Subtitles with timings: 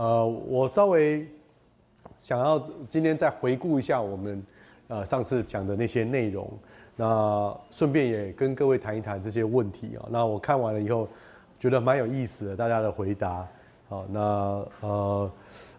[0.00, 1.28] 呃，我稍微
[2.16, 2.58] 想要
[2.88, 4.42] 今天再回顾一下我们
[4.88, 6.50] 呃上次讲的那些内容，
[6.96, 10.08] 那顺便也跟各位谈一谈这些问题啊。
[10.10, 11.06] 那我看完了以后，
[11.58, 13.46] 觉得蛮有意思的，大家的回答。
[13.90, 14.20] 好，那
[14.80, 15.32] 呃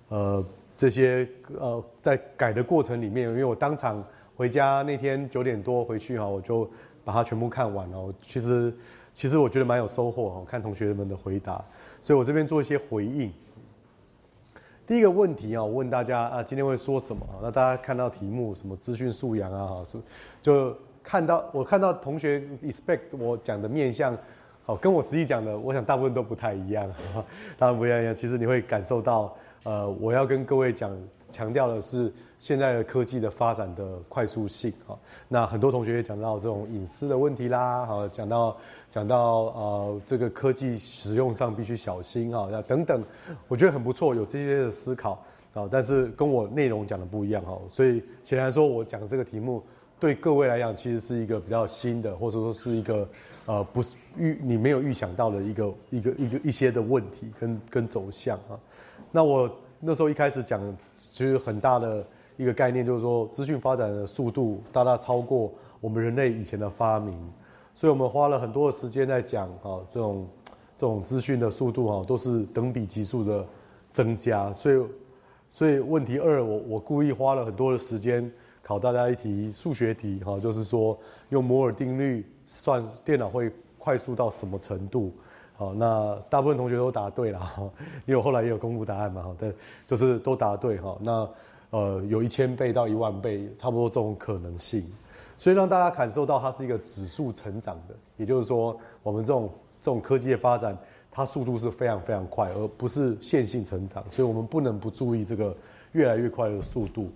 [0.10, 0.46] 呃
[0.76, 1.28] 这些
[1.60, 6.70] 呃在改的过程里面，因为我当场回家那天九点多回去哈，我就
[7.04, 8.14] 把它全部看完了。
[8.22, 8.72] 其实
[9.16, 11.60] 其实我觉得蛮有收获哈，看同学们的回答，
[12.00, 13.34] 所以我这边做一些回应。
[14.86, 17.26] 第一个问题啊，我问大家啊，今天会说什么？
[17.42, 19.98] 那大家看到题目什么资讯素养啊，是
[20.42, 24.18] 就看到我看到同学 expect 我讲的面相。
[24.64, 26.88] 好，跟我实际讲的，我想大部分都不太一样，
[27.58, 28.14] 当然不一样。
[28.14, 30.96] 其实你会感受到，呃，我要跟各位讲，
[31.32, 34.94] 强调的是现在的科技的发展的快速性啊。
[35.28, 38.58] 那很多同学也讲到这种隐私的问题啦，好，讲到
[38.90, 39.18] 讲到
[39.56, 43.04] 呃这个科技使用上必须小心啊，那等等，
[43.48, 45.68] 我觉得很不错，有这些的思考啊。
[45.72, 49.64] 但是跟我内容讲的不一样哈，所以显然说我讲这个题目
[50.00, 53.08] 对各位来讲，其实是一个比较新的，或者说是一个。
[53.48, 58.54] 呃，不是预你没有预想到的一个一个一个一些的问题跟跟走向啊。
[59.12, 59.50] 那我
[59.82, 60.62] 那时候一开始讲，
[60.96, 62.06] 其实很大的
[62.38, 67.18] 一个概念就是说，资讯发展的速度大大超过我们人类以前的发明，
[67.74, 70.28] 所以我们花了很多的时间在讲啊，这种
[70.78, 73.46] 这种资讯的速度啊，都是等比级数的
[73.92, 74.54] 增加。
[74.54, 74.86] 所以
[75.50, 80.98] 所以问题二，我我故意花了很多的时间考大家一题数学题哈，就是说
[81.30, 82.26] 用摩尔定律。
[82.54, 85.14] 算电脑会快速到什么程度？
[85.62, 87.62] 好，那大部分同学都答对了 哈，
[88.08, 89.54] 因为我后来也有公布答案嘛，哈，但，
[89.86, 90.98] 就是都答对哈。
[91.00, 91.30] 那
[91.70, 94.84] 呃，有一千倍到一万倍，差不多这种可能性，
[95.38, 99.50] 所以让大家感受到它是一个指数成长的，也就是说，我们这种
[99.80, 100.76] 这种科技的发展，
[101.12, 105.56] 它速度是非常非常快，而不是线性成长，所以我们不能不注意这个
[105.92, 107.08] 越来越快的速度。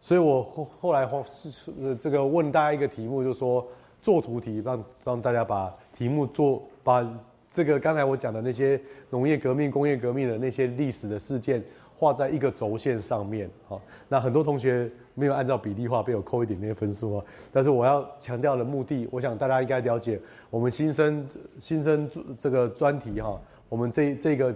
[0.00, 3.66] 所以我后后来是这个问大家一个题目，就是说。
[4.02, 7.06] 做图题，让让大家把题目做，把
[7.50, 8.80] 这个刚才我讲的那些
[9.10, 11.62] 农业革命、工业革命的那些历史的事件
[11.96, 13.50] 画在一个轴线上面。
[13.66, 17.24] 好，那很多同学没有按照比例画，被我扣一点那些分数啊。
[17.52, 20.18] 但是我要强调的目的，我想大家应该了解，
[20.48, 21.26] 我们新生
[21.58, 24.54] 新生这个专题哈，我们这这个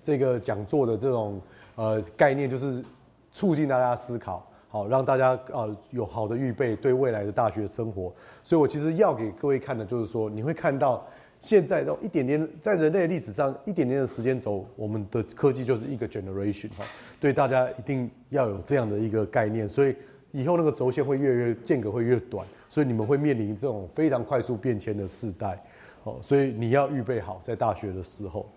[0.00, 1.38] 这个讲座的这种
[1.76, 2.82] 呃概念，就是
[3.30, 4.44] 促进大家思考。
[4.70, 8.10] 好，让大家呃有好的预备，对未来的大学生活。
[8.42, 11.06] 所以我其实要给各位看的，就是说你会看到
[11.42, 16.84] 现在都一点点在人类历史上一点点的时间轴，我们的科技就是一个 generation 哈。
[17.18, 19.94] 对大家一定要有这样的一个概念，所以
[20.30, 25.60] 以后那个轴线会越越间隔会越短，所以你们会面临这种非常快速变迁的时代。
[26.04, 28.48] 哦，所以你要预备好在大学的时候。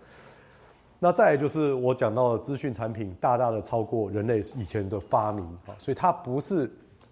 [1.00, 6.70] 那再就是我讲到的资讯产品大大的超过人类以前的发明啊，所以它不是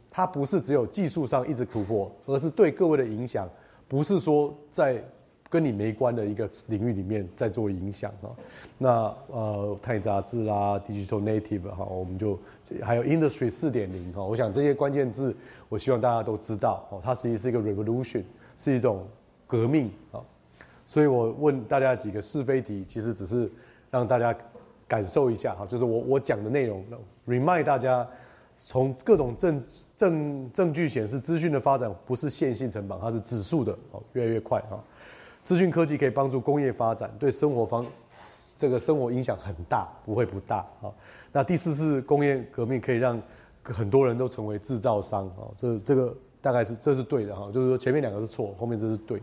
[0.09, 3.49] 它不是只有技术上一直突破，而是对各位的影响，
[3.89, 5.05] 不是说在
[5.55, 8.27] 跟你没关的一个领域里面在做影响啊。
[8.77, 12.37] 那呃，太杂志啦，digital native 哈，我们就
[12.83, 15.33] 还有 industry 四点零哈，我想这些关键字，
[15.69, 18.25] 我希望大家都知道哦，它实际是一个 revolution，
[18.59, 19.07] 是一种
[19.47, 20.19] 革命啊。
[20.85, 23.49] 所以我问大家几个是非题，其实只是。
[23.91, 24.37] 让大家
[24.89, 26.85] 感受一下哈，就是我我讲的内容
[27.29, 28.05] ，remind 大家，
[28.61, 29.63] 从各种证
[29.95, 34.83] 证证据显示，资讯的发展不是线性成长，它是指数的哦，越来越快哈。
[35.45, 37.87] 资讯科技可以帮助工业发展，对生活方
[38.57, 40.91] 这个生活影响很大，不会不大啊。
[41.31, 43.21] 那第四次工业革命可以让
[43.63, 49.23] 很多人都成为制造商啊，这这个大概是这是对的哈，就是说前面两个是错，后面这是对。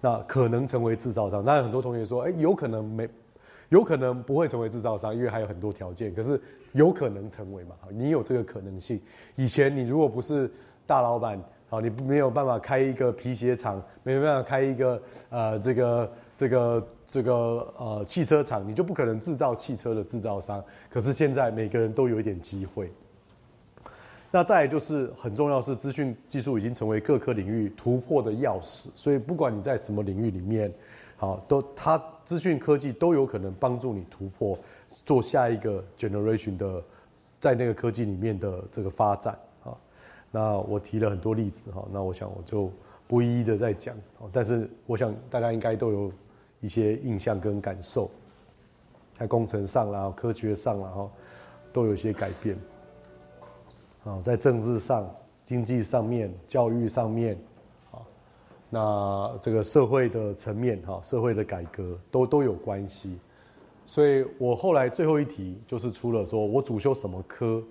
[0.00, 3.08] 那可能成为制造商，当然很多同学说，哎，有可能没。
[3.70, 6.14] 有可能不会成为制造商，因为还有很多条件。
[6.14, 6.40] 可是
[6.72, 7.76] 有可能成为嘛？
[7.90, 8.98] 你有这个可能性。
[9.36, 10.50] 以前你如果不是
[10.86, 11.38] 大老板，
[11.68, 17.32] 好，你没有办法开一个皮鞋厂，没有办法开一个呃这个这个这个
[17.78, 20.64] 呃汽车厂，你就不可能制造汽车的制造商。
[20.88, 22.90] 可是现在每个人都有一点机会。
[24.30, 30.72] 那再就是很重要是资讯技术已经成为各科领域突破的钥匙，所以不管你在什么领域里面。
[31.20, 34.56] 好，都它资讯科技都有可能帮助你突破，
[35.04, 36.80] 做下一个 generation 的，
[37.40, 39.36] 在那个科技里面的这个发展。
[40.30, 42.70] 那我提了很多例子哈，那我想我就
[43.06, 43.96] 不一一的再讲，
[44.32, 46.12] 但是我想大家应该都有
[46.60, 48.10] 一些印象跟感受，
[49.14, 51.10] 在工程上啦、科学上啦哈，
[51.72, 52.56] 都有些改变。
[54.04, 55.10] 啊，在政治上、
[55.44, 57.36] 经济上面、教育上面
[57.90, 58.00] 啊。
[58.70, 63.18] 那这个社会的层面哈，社会的改革都都有关系，
[63.86, 67.62] 所以我后来最后一题就是出了说我主修什么科，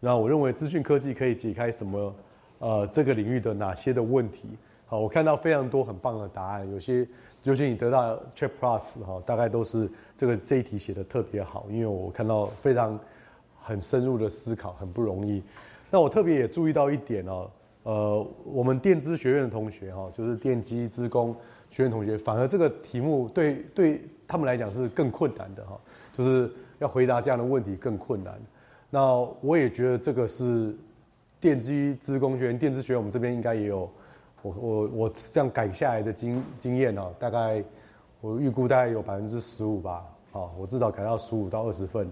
[0.00, 2.14] 那我认为资讯科技可以解开什么
[2.58, 4.50] 呃这个领域的哪些的问题。
[4.86, 7.06] 好，我看到非常多很棒的答案，有些
[7.42, 12.98] 尤其你得到 Check Plus 哈，大概都是这个这一题写的特别好，因为我看到非常
[13.58, 15.42] 很深入的思考，很不容易。
[15.90, 17.50] 那我特别也注意到一点哦，
[17.82, 21.34] 呃，我们电资学院的同学哈，就是电机资工
[21.70, 25.76] 学院同学，反而这个题目对对他们来讲是更困难的哈，
[26.12, 28.40] 就是要回答这样的问题更困难。
[28.90, 30.74] 那我也觉得这个是
[31.40, 33.90] 电机资工学院、电子学院，我们这边应该也有。
[34.42, 37.64] 我我我这样改下来的经经验哦，大概
[38.20, 42.08] 我预估大概有百分之十五吧，好，我至少改到十五到二十份，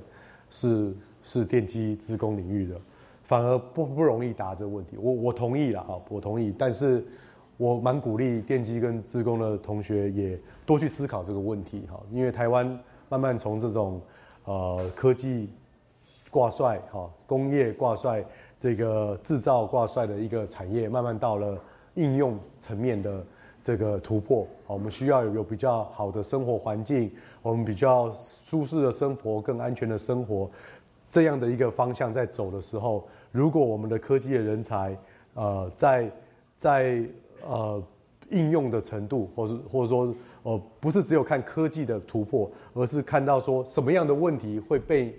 [0.51, 0.93] 是
[1.23, 2.81] 是电机资工领域的，
[3.23, 4.97] 反而不不容易答这个问题。
[4.99, 7.05] 我我同意了哈，我同意，但是
[7.57, 10.37] 我蛮鼓励电机跟资工的同学也
[10.67, 12.67] 多去思考这个问题哈，因为台湾
[13.09, 14.01] 慢慢从这种
[14.45, 15.51] 呃科技
[16.35, 18.25] 挂帅哈，工业挂帅，
[18.57, 21.57] 这个制造挂帅的一个产业，慢慢到了。
[21.97, 23.25] 应用层面的
[23.63, 27.09] 这个突破，好，我们需要有比较好的生活环境，
[27.41, 30.51] 我们比较舒适的生活，更安全的生活，
[31.09, 34.99] 这样的一个方向在走的时候，如果我们的科技的人才，
[35.35, 36.11] 呃，在
[36.59, 37.01] 在
[37.47, 37.81] 呃
[38.31, 45.17] 应用的程度，或者或者说，呃，不是只有看科技的突破，而是看到说什么样的问题会被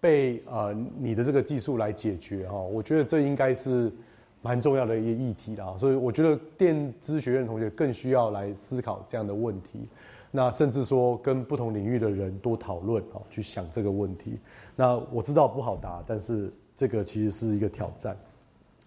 [0.00, 3.92] 被呃你的这个技术来解决哈，我觉得这应该是。
[4.40, 9.88] 蛮重要的一个议题啦，所以我觉得电资学院同学更需要来思考这样的问题，
[10.30, 14.38] 那甚至说跟不同领域的人多讨论啊，去想这个问题。
[14.76, 18.16] 那我知道不好答，但是这个其实是一个挑战。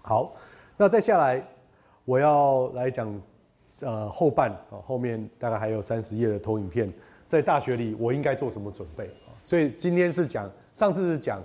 [0.02, 0.34] 好，
[0.78, 1.46] 那再下来
[2.06, 3.22] 我要来讲
[3.81, 6.92] 呃后半啊，后面大概还有三十页的投影片，
[7.28, 9.10] 在大学里我应该做什么准备？
[9.43, 11.43] 所以今天是讲，上次是讲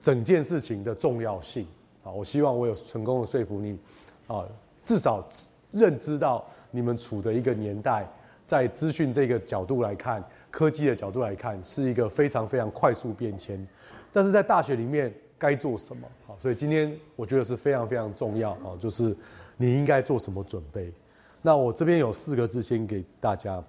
[0.00, 1.66] 整件事情的重要性
[2.02, 2.10] 啊。
[2.10, 3.78] 我希望我有成功的说服你，
[4.26, 4.44] 啊，
[4.84, 5.26] 至少
[5.72, 8.08] 认知到你们处的一个年代，
[8.46, 13.66] 在资讯这个角度来看，科技的角度来看，是一个非常非常快速变迁。
[14.12, 16.08] 但是在大学里面该做什么？
[16.26, 19.14] 好，所以今天我觉得是非常非常重要啊，就是
[19.56, 20.90] 你应该做什么准备。
[21.42, 23.62] 那我这边有四个字先给大家，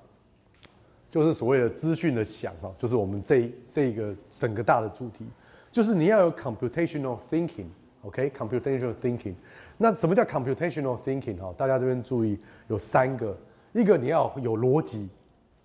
[1.09, 5.25] 就是所谓的资讯的想哈，就是我们这这个整个大的主题，
[5.71, 7.65] 就是你要有 computational thinking。
[8.03, 9.33] OK，computational thinking，
[9.77, 11.53] 那什么叫 computational thinking 哈？
[11.57, 12.39] 大家这边注意，
[12.69, 13.37] 有三个，
[13.73, 15.09] 一个你要有逻辑，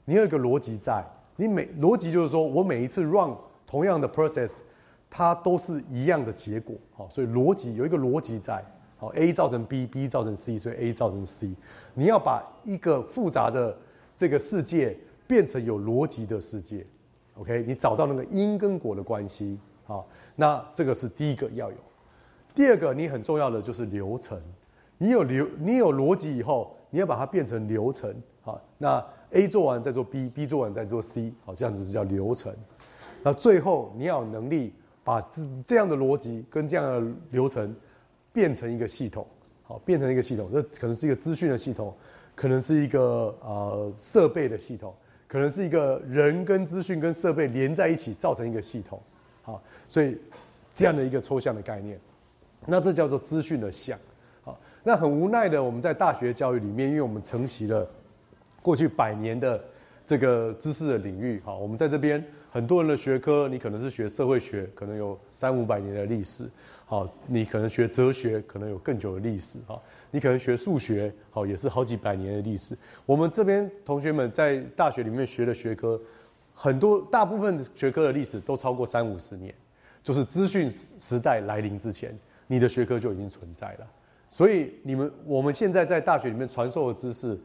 [0.04, 1.04] 你有一个逻辑在，
[1.36, 4.62] 你每逻辑就是说我每一次 run 同样的 process，
[5.08, 8.60] 它都是一样的结果，好，所以逻辑有一个逻辑在，
[8.96, 11.54] 好，A 造成 B，B 造成 C，所以 A 造成 C，
[11.94, 13.78] 你要把一个复杂的
[14.16, 14.98] 这个世界
[15.34, 16.86] 变成有逻辑的世界
[17.34, 21.76] ，OK，你找到那个因跟果的关系，好，那这个是第一个要有。
[22.54, 24.40] 第二个，你很重要的就是流程。
[24.96, 28.14] 你有流，你有逻辑以后，你要把它变成流程。
[28.42, 32.54] 好，那 A 做完再做 B，B 做完再做 C，好，这样子是叫流程。
[33.24, 34.72] 那最后你要有能力
[35.02, 37.74] 把这这样的逻辑跟这样的流程
[38.32, 39.26] 变成一个系统，
[39.64, 40.48] 好，变成一个系统。
[40.52, 41.92] 这可能是一个资讯的系统，
[42.36, 44.94] 可能是一个呃设备的系统，
[45.34, 49.02] 可能是一个人跟资讯跟设备连在一起造成一个系统。
[49.42, 50.16] 好，所以
[50.72, 51.98] 这样的一个抽象的概念。
[52.64, 53.98] 那这叫做资讯的像，
[54.44, 57.84] 好，那很无奈的，我们在大学教育里面，因为我们承袭了
[58.62, 59.60] 过去百年的
[60.06, 66.48] 这个知识的领域，好，我们在这边很多人的学科，你可能是学社会学，可能有三五百年的历史，
[66.86, 69.82] 好，你可能学哲学，可能有更久的历史，哈，
[70.14, 72.78] 你可能学数学，好，也是好几百年的历史。
[73.04, 76.00] 我们这边同学们在大学里面学的学科，
[76.54, 79.52] 很多大部分学科的历史都超过三五十年，
[80.04, 82.16] 就是资讯时代来临之前。
[82.46, 83.86] 你的学科就已经存在了，
[84.28, 87.36] 所以你们我们现在在大学里面传授的知识，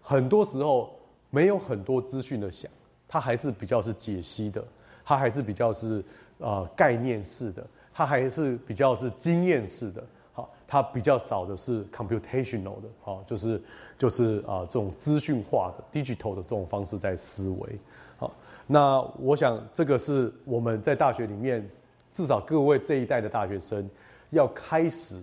[0.00, 0.98] 很多时候
[1.30, 2.68] 没有很多资讯的想，
[3.06, 4.64] 它还是比较是解析的，
[5.04, 6.02] 它还是比较是
[6.38, 7.64] 呃概念式的，
[7.94, 10.04] 它还是比较是经验式的，
[10.36, 13.60] 好，它比较少的是 computational 的，好，就是
[13.98, 17.78] 就是啊这种资讯化的 digital 的这种方式在思维，
[18.16, 18.32] 好，
[18.68, 21.68] 那我想这个是我们在大学里面
[22.14, 23.90] 至少各位这一代的大学生。
[24.30, 25.22] 要开始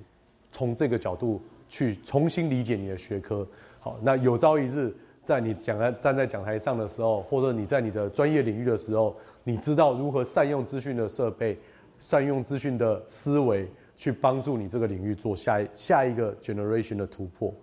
[0.50, 3.46] 从这个角度去重新理解你的学科，
[3.82, 11.60] 好，那有朝一日在你讲在站在讲台上的时候，或者你在你的专业领域的时候，你知道如何善用资讯的设备，
[12.00, 13.70] 善用资讯的思维，
[14.04, 17.54] 去帮助你这个领域做下一下一个 generation 的突破。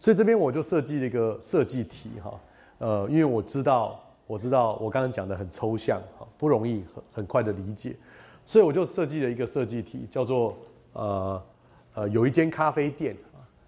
[0.00, 2.40] 所以这边我就设计了一个设计题哈，
[2.78, 7.94] 呃，因为我知道我知道我刚刚讲的很抽象，哈，不容易很很快的理解，
[8.44, 10.58] 所以我就设计了一个设计题，叫做
[10.94, 11.42] 呃
[11.94, 13.16] 呃有一间咖啡店，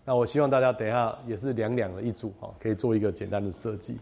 [0.05, 3.97] 那我希望大家等一下也是两两的一组哈，可以做一个简单的设计，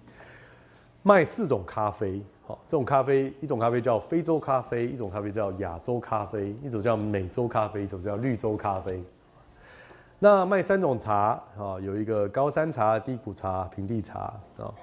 [1.03, 9.01] 卖四种咖啡，好，这种咖啡一种咖啡叫非洲咖啡，一种咖啡叫亚洲咖啡，一种叫美洲咖啡，一种叫绿洲咖啡。
[10.19, 14.75] 那卖三种茶啊，有一个高山茶、低谷茶、平地茶啊。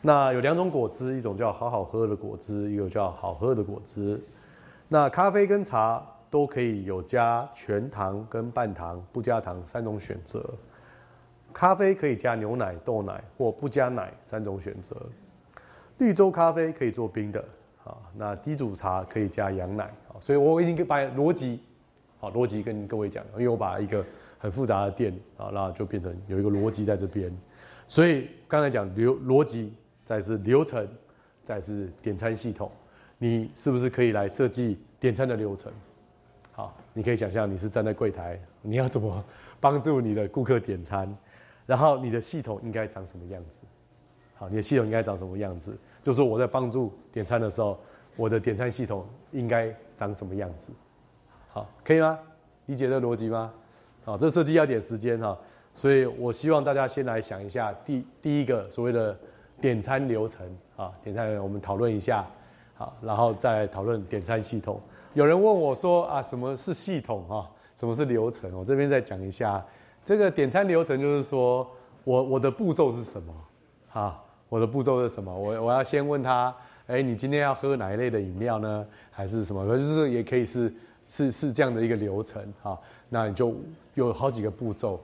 [0.00, 4.22] 那有两种果汁，一种叫好好喝的果汁，一个叫好喝的果汁。
[4.86, 10.40] 那咖啡跟茶都可以有加全糖跟半糖，不加糖三种选择。
[11.52, 14.94] 咖啡可以加牛奶、豆奶或不加奶三种选择。
[16.02, 17.42] 绿洲咖啡可以做冰的
[17.84, 17.96] 啊。
[18.16, 20.18] 那低煮茶可以加羊奶啊。
[20.20, 21.60] 所以我已经把逻辑
[22.18, 24.04] 好逻辑跟各位讲，因为我把一个。
[24.42, 27.32] 很复杂的店啊，那就变成有一个逻辑在这边，
[27.86, 29.72] 所以刚才讲流逻辑，
[30.04, 30.84] 再是流程，
[31.44, 32.68] 再是点餐系统，
[33.18, 35.70] 你是不是可以来设计点餐的流程？
[36.50, 39.24] 好，你可以想象你是站在柜台，你要怎么
[39.60, 41.16] 帮助你的顾客点餐，
[41.64, 43.60] 然后你的系统应该长什么样子？
[44.34, 45.78] 好，你的系统应该长什么样子？
[46.02, 47.78] 就是我在帮助点餐的时候，
[48.16, 50.72] 我的点餐系统应该长什么样子？
[51.48, 52.18] 好，可以吗？
[52.66, 53.52] 理解这个逻辑吗？
[54.04, 55.38] 好，这设计要点时间哈，
[55.74, 59.16] 所以我希望大家先来想一下第第一个所谓的
[59.60, 60.44] 点餐流程
[60.76, 62.26] 啊，点餐我们讨论一下，
[62.74, 64.80] 好，然后再讨论点餐系统。
[65.14, 67.48] 有人问我说啊，什么是系统啊？
[67.74, 68.52] 什么是流程？
[68.56, 69.64] 我这边再讲一下，
[70.04, 71.68] 这个点餐流程就是说
[72.04, 73.34] 我我的步骤是什么？
[73.92, 75.34] 啊，我的步骤是什么？
[75.34, 76.54] 我我要先问他，
[76.86, 78.86] 哎，你今天要喝哪一类的饮料呢？
[79.10, 79.66] 还是什么？
[79.78, 80.70] 就是也可以是
[81.08, 82.78] 是是这样的一个流程哈。
[83.08, 83.56] 那你就
[83.94, 85.00] 有好几个步骤，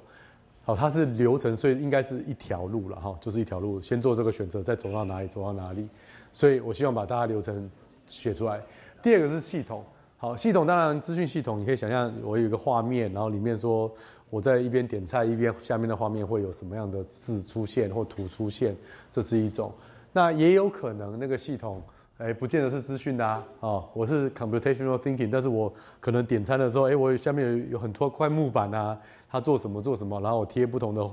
[0.67, 5.89] 好，它是流程，所以应该是一条路了哈，就是一条路，先做这个选择，再走到哪里，走到哪里。
[6.31, 7.71] 所以我希望把大家流程
[8.05, 8.61] 写出来。
[9.01, 9.83] 第二个是系统，
[10.19, 13.91] 好，系统当然资讯系统，你可以想象我有一个画面，然后里面说
[14.31, 18.77] 我在一边点菜，一边下面的画面会有什么样的字出现或图出现，
[19.11, 19.73] 这是一种。
[20.13, 21.83] 那也有可能那个系统。
[22.19, 23.47] 哎，不见得是资讯的啊！
[23.61, 28.99] 哦，我是 computational thinking，但是我可能点餐的时候，哎，我下面有有很多块木板啊，
[29.31, 31.09] 它做什么做什么，然后我贴不同的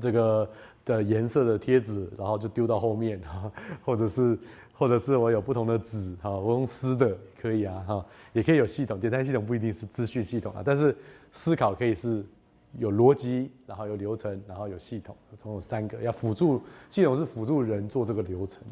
[0.00, 0.50] 这个
[0.82, 3.20] 的颜色的贴纸，然后就丢到后面，
[3.84, 4.38] 或者是
[4.72, 10.96] 或者是我有不同的纸哈，我用撕的可以啊哈，也可以有系统，点餐系统不一定是资讯系统啊，但是
[11.30, 12.24] 思考可以是
[12.78, 18.62] 有逻辑，然后有流程，然后有系统，总有三个要辅助系统是辅助人做这个流程。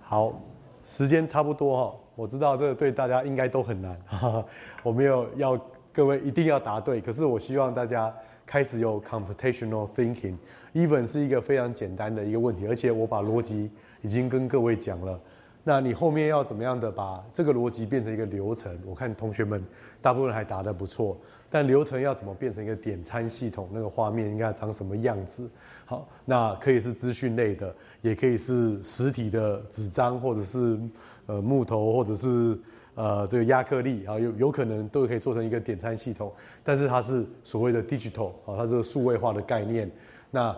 [0.00, 0.40] 好，
[0.84, 4.00] 时间差不多哈，我知道这个对大家应该都很难，
[4.82, 5.60] 我没有要
[5.92, 8.14] 各位一定要答对，可是我希望大家
[8.46, 15.20] 开始有 computational thinking，even 是一个非常简单的一个问题，而且我把逻辑已经跟各位讲了，
[15.68, 18.72] 那你后面要怎么样的把这个逻辑变成一个流程？
[18.86, 19.60] 我看同学们
[20.00, 21.18] 大部分还答得不错，
[21.50, 23.68] 但流程要怎么变成一个点餐系统？
[23.72, 25.50] 那个画面应该长什么样子？
[25.84, 30.78] 好，那可以是资讯类的，也可以是实体的纸张，或者是
[31.26, 32.56] 呃木头，或者是
[32.94, 36.32] 呃这个亚克力啊，有有可能都可以做成一个点餐系统。
[36.62, 39.90] 但是它是所谓的 digital 啊，它是数位化的概念。
[40.30, 40.56] 那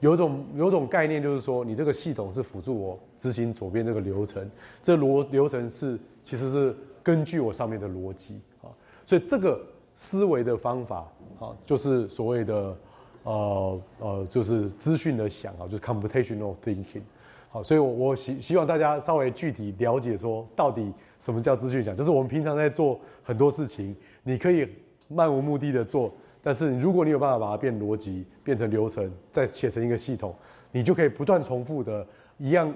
[0.00, 4.50] 有种有种概念就是说，你这个系统是辅助我执行左边这个流程，
[4.82, 8.68] 这逻流程是其实是根据我上面的逻辑啊，
[9.06, 9.60] 所以这个
[9.96, 11.06] 思维的方法
[11.38, 12.76] 啊，就是所谓的。
[13.22, 17.02] 呃呃，就是资讯的想啊，就是 computational thinking，
[17.50, 24.66] 好，所以我我希希望大家稍微具体了解说，到底什么叫资讯想，就是我们平常在做很多事情，你可以
[25.06, 26.10] 漫无目的的做，
[26.42, 30.34] 但是如果你有办法把它变逻辑，变成流程，再写成一个系统，
[30.72, 32.06] 你就可以不断重复的，
[32.38, 32.72] 一样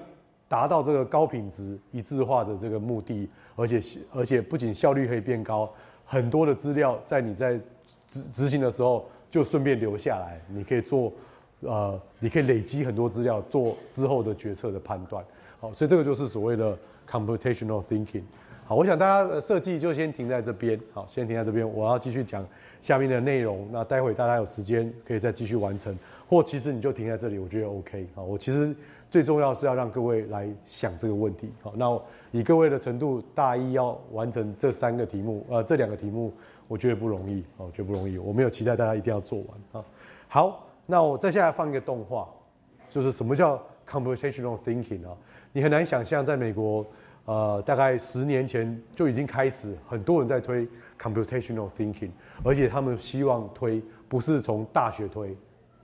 [0.47, 3.81] 达到这个高品质一致化的这个目的，而且
[4.13, 5.71] 而且不仅效率可以变高，
[6.05, 7.59] 很多的资料在你在
[8.07, 9.05] 执执行的时候。
[9.31, 11.11] 就顺便留下来，你可以做，
[11.59, 15.21] 呃，你可以累积很多资料，做之后的决策的判断。
[15.59, 16.77] 好，所以这个就是所谓的
[17.09, 18.21] computational thinking。
[18.63, 20.79] 好，我想大家的设计就先停在这边。
[20.93, 22.47] 好，先停在这边，我要继续讲
[22.85, 23.67] 下面的内容。
[23.71, 25.97] 那待会大家有时间可以再继续完成，
[26.29, 28.07] 或其实你就停在这里，我觉得 OK。
[28.13, 28.75] 好，我其实
[29.09, 31.51] 最重要是要让各位来想这个问题。
[31.63, 31.99] 好，那
[32.31, 36.31] 以各位的程度，大一要完成这三个题目，呃，这两个题目。
[36.67, 38.19] 我觉得不容易哦，觉得不容易。
[38.19, 39.85] 我没有期待大家一定要做完啊。
[40.27, 42.27] 好，那我再下来放一个动画，
[42.87, 45.17] 就是什么叫 computational thinking 啊？
[45.51, 46.85] 你很难想象，在美国，
[47.25, 50.67] 呃，大概十年前就已经开始，很多人在推
[50.99, 52.11] computational thinking，
[52.43, 55.35] 而且他们希望推不是从大学推，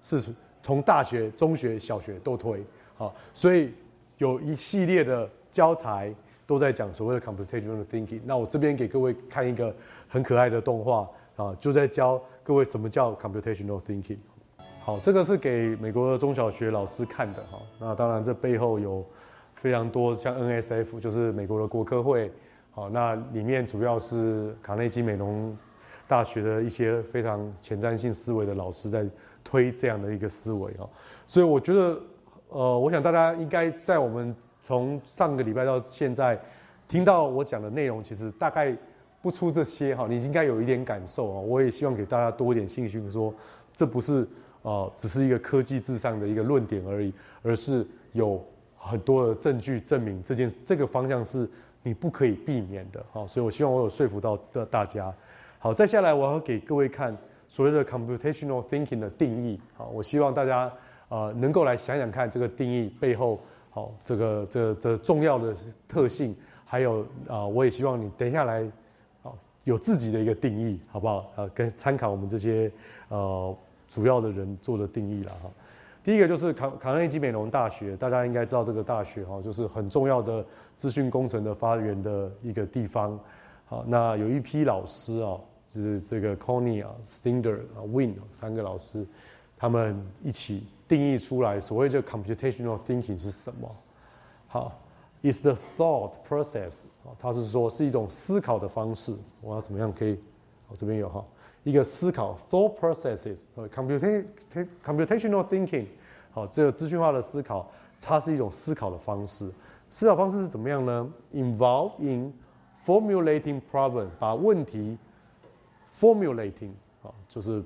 [0.02, 0.22] 是
[0.62, 2.64] 从大学、中学、小学都推。
[2.96, 3.74] 好，所以
[4.20, 6.14] 有一系列的教材
[6.46, 8.22] 都在讲所谓的 computational thinking。
[8.24, 9.76] 那我这边给各位看一个
[10.08, 14.20] 很可爱的动画啊，就在教各位什么叫 computational thinking。
[14.84, 17.60] 好，这个是给美国的中小学老师看的哈。
[17.80, 19.04] 那当然这背后有
[19.62, 22.32] 非常多像 NSF，就是美国的国科会。
[22.72, 25.56] 好，那里面主要是卡内基美农
[26.08, 29.06] 大学的一些非常前瞻性思维的老师在
[29.44, 30.90] 推这样的一个思维哈。
[31.28, 32.02] 所以我觉得，
[32.50, 36.40] 呃，我想大家应该在我们从上个礼拜到现在
[36.88, 38.76] 听到我讲的内容，其实大概
[39.22, 41.40] 不出这些哈，你应该有一点感受啊。
[41.40, 43.32] 我也希望给大家多一点信心，说
[43.76, 44.28] 这不是。
[44.64, 48.40] 呃，只是一个科技至上的一个论点而已，而是有
[48.84, 51.48] 很多的证据证明这件这个方向是
[51.84, 53.06] 你不可以避免的。
[53.12, 55.14] 好，所以我希望我有说服到的大家。
[55.60, 57.16] 好，再下来我要给各位看
[57.48, 59.60] 所谓的 computational thinking 的定义。
[59.78, 60.72] 好，我希望大家
[61.10, 65.56] 呃能够来想想看这个定义背后好这个这的重要的
[65.88, 66.36] 特性，
[66.66, 68.68] 还有啊，我也希望你等下来
[69.22, 71.32] 好有自己的一个定义，好不好？
[71.36, 72.72] 呃，跟参考我们这些
[73.10, 73.56] 呃。
[73.94, 75.52] 主要的人做的定义了哈，
[76.04, 80.44] 第一个就是卡卡内基美隆大学，大家应该知道这个大学哈，就是很重要的
[80.76, 83.20] 资讯工程的发源的一个地方。
[83.66, 85.40] 好，那有一批老师啊，
[85.72, 89.06] 就是这个 Connie 啊、Stinder 啊、Win 三个老师，
[89.56, 93.70] 他们一起定义出来所谓的 computational thinking 是什么？
[94.48, 94.82] 好
[95.22, 99.16] ，is the thought process 啊，他是说是一种思考的方式。
[99.40, 100.20] 我要怎么样可以？
[100.68, 101.24] 我这边有哈。
[101.64, 104.26] 一个思考 thought processes，computation
[104.84, 105.86] computational thinking，
[106.32, 107.70] 好，这个资讯化的思考，
[108.02, 109.52] 它是一种思考的方式。
[109.90, 112.34] 思考方式是怎么样呢？Involve in
[112.86, 114.98] formulating problem，把问题
[115.96, 117.64] formulating，好，就是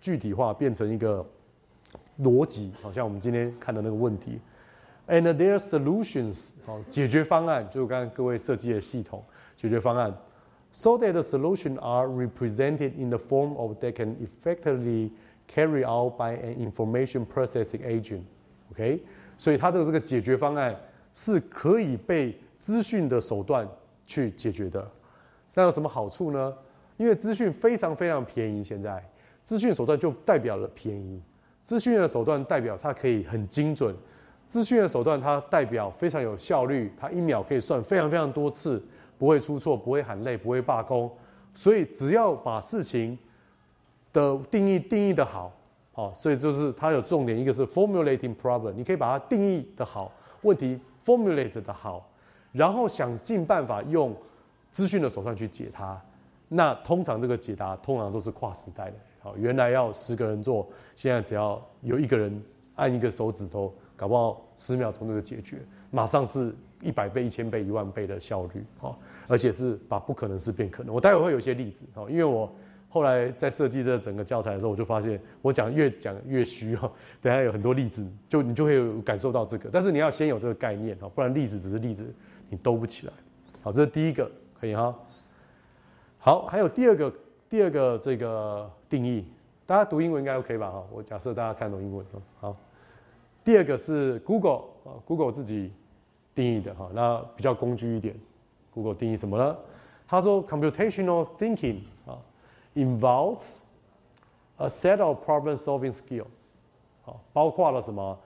[0.00, 1.26] 具体化，变成一个
[2.20, 4.38] 逻辑，好像我们今天看的那个问题。
[5.08, 9.24] And their solutions，好，解决方案，就刚刚各位设计的系统
[9.56, 10.16] 解决方案。
[10.72, 15.10] So that the solution are represented in the form of that can effectively
[15.46, 18.22] carry out by an information processing agent.
[18.72, 19.00] OK，
[19.36, 20.74] 所以它的这个解决方案
[21.12, 23.68] 是可以被资讯的手段
[24.06, 24.90] 去解决的。
[25.54, 26.54] 那有什么好处呢？
[26.96, 29.02] 因为资讯非常非常便宜，现在
[29.42, 31.20] 资讯手段就代表了便宜。
[31.62, 33.94] 资讯的手段代表它可以很精准，
[34.46, 38.82] 资讯的手段它代表非常有效率，它一秒可以算非常非常多次。
[39.22, 41.08] 不会出错，不会喊累，不会罢工，
[41.54, 43.16] 所以只要把事情
[44.12, 45.52] 的定义定义的好，
[45.92, 52.04] 好，所以就是它有重点，一个是 formulating problem，你可以把它定义的好，问题 formulate 的好，
[52.50, 54.12] 然后想尽办法用
[54.72, 56.02] 资讯的手段去解它，
[56.48, 62.42] 那通常这个解答通常都是跨时代的，好，原来要十个人做，现在只要有一个人
[62.74, 65.58] 按一个手指头，搞不好十秒钟就解决，
[65.92, 66.52] 马上是。
[66.82, 68.94] 一百倍、一千倍、一万倍的效率，哈，
[69.28, 70.94] 而且是把不可能事变可能。
[70.94, 72.52] 我待会会有一些例子，哈，因为我
[72.88, 76.90] 后来在设计这整个教材的时候，我就发现我讲越讲越虚，哈，
[77.20, 79.70] 等下有很多例子，就你就会有感受到这个。
[79.72, 82.12] 但是你要先有这个概念，哈，不然例子只是例子，
[82.50, 83.12] 你兜不起来。
[83.62, 84.94] 好，这是第一个，可以哈。
[86.18, 87.14] 好，还有第二个，
[87.48, 89.24] 第二个这个定义，
[89.64, 90.70] 大家读英文应该 OK 吧？
[90.70, 92.04] 哈，我假设大家看懂英文，
[92.40, 92.56] 好。
[93.44, 95.72] 第二个是 Google 啊，Google 自己。
[96.34, 98.14] 定义的哈，那比较工具一点。
[98.74, 99.54] Google 定义什么呢？
[100.08, 102.16] 他说，computational thinking 啊
[102.74, 103.58] ，involves
[104.56, 106.24] a set of problem-solving skill，
[107.02, 108.18] 好，包括了什么？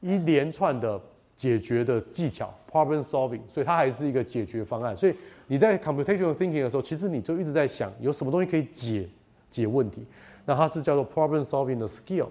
[0.00, 1.00] 一连串的
[1.36, 4.96] 解决的技巧，problem-solving，所以它还是一个解决方案。
[4.96, 5.14] 所以
[5.46, 9.08] 你在 computational thinking 的时候，其实你就一直在想，有什么东西可以解
[9.48, 10.04] 解问题？
[10.44, 12.26] 那它是叫做 problem-solving 的 skill，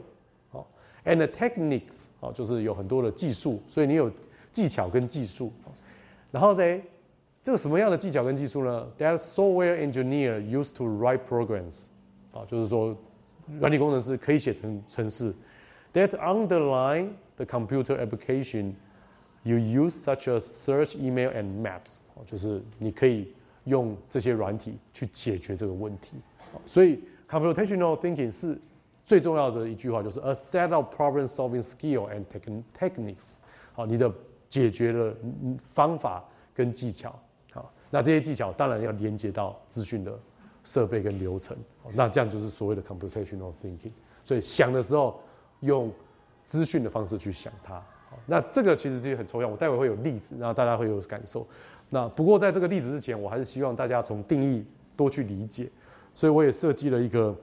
[0.49, 0.67] 好
[1.05, 4.11] ，and techniques，好，就是有很多的技术，所以你有。
[4.52, 5.52] 技巧跟技术，
[6.30, 6.80] 然后呢，
[7.42, 8.86] 这个什么样的技巧跟技术呢？
[8.98, 11.84] That software engineer used to write programs，
[12.32, 12.96] 啊，就是说，
[13.60, 15.34] 软体工程师可以写成程式。
[15.92, 18.74] That underline the computer application
[19.44, 23.32] you use such as search, email and maps，就是你可以
[23.64, 26.16] 用这些软体去解决这个问题。
[26.64, 28.58] 所以，computational thinking 是
[29.04, 32.24] 最重要的一句话，就是 a set of problem-solving skill and
[32.76, 33.34] techniques。
[33.72, 34.12] 好，你的
[34.51, 35.15] 解决的
[35.73, 36.21] 方法
[36.53, 37.17] 跟技巧，
[37.53, 40.13] 好，那这些技巧当然要连接到资讯的
[40.65, 41.57] 设备跟流程，
[41.93, 43.93] 那这样就是所谓的 computational thinking。
[44.25, 45.19] 所以想的时候
[45.61, 45.89] 用
[46.45, 47.81] 资讯的方式去想它，
[48.25, 51.47] 那这个其实就很抽象，我待会会有例子，然后大家会有感受。
[51.89, 54.65] 那不过在这个例子之前，我还是希望大家从定义
[54.97, 55.69] 多去理解，
[56.13, 57.33] 所以我也设计了一个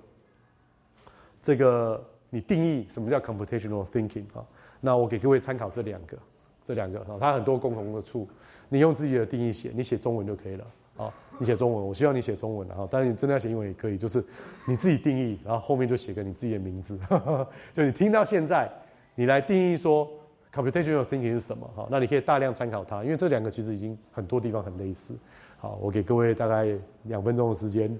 [1.40, 4.44] 这个你定义什么叫 computational thinking 啊？
[4.80, 6.16] 那我给各位参考这两个，
[6.68, 8.28] 这两个啊，它很多共同的处，
[8.68, 10.66] 你用自己的定义写，你写中文就可以了。
[10.96, 14.22] 好，你写中文，我希望你写中文的哈，当然你真的要写英文也可以，就是
[14.66, 16.98] 你自己定义，然后后面就写个你自己的名字，
[17.72, 18.70] 就你听到现在，
[19.14, 20.06] 你来定义说
[20.52, 25.16] computational thinking 是什么哈，那你可以大量参考它，因为这两个其实已经很多地方很类似。
[25.56, 27.98] 好，我给各位大概两分钟的时间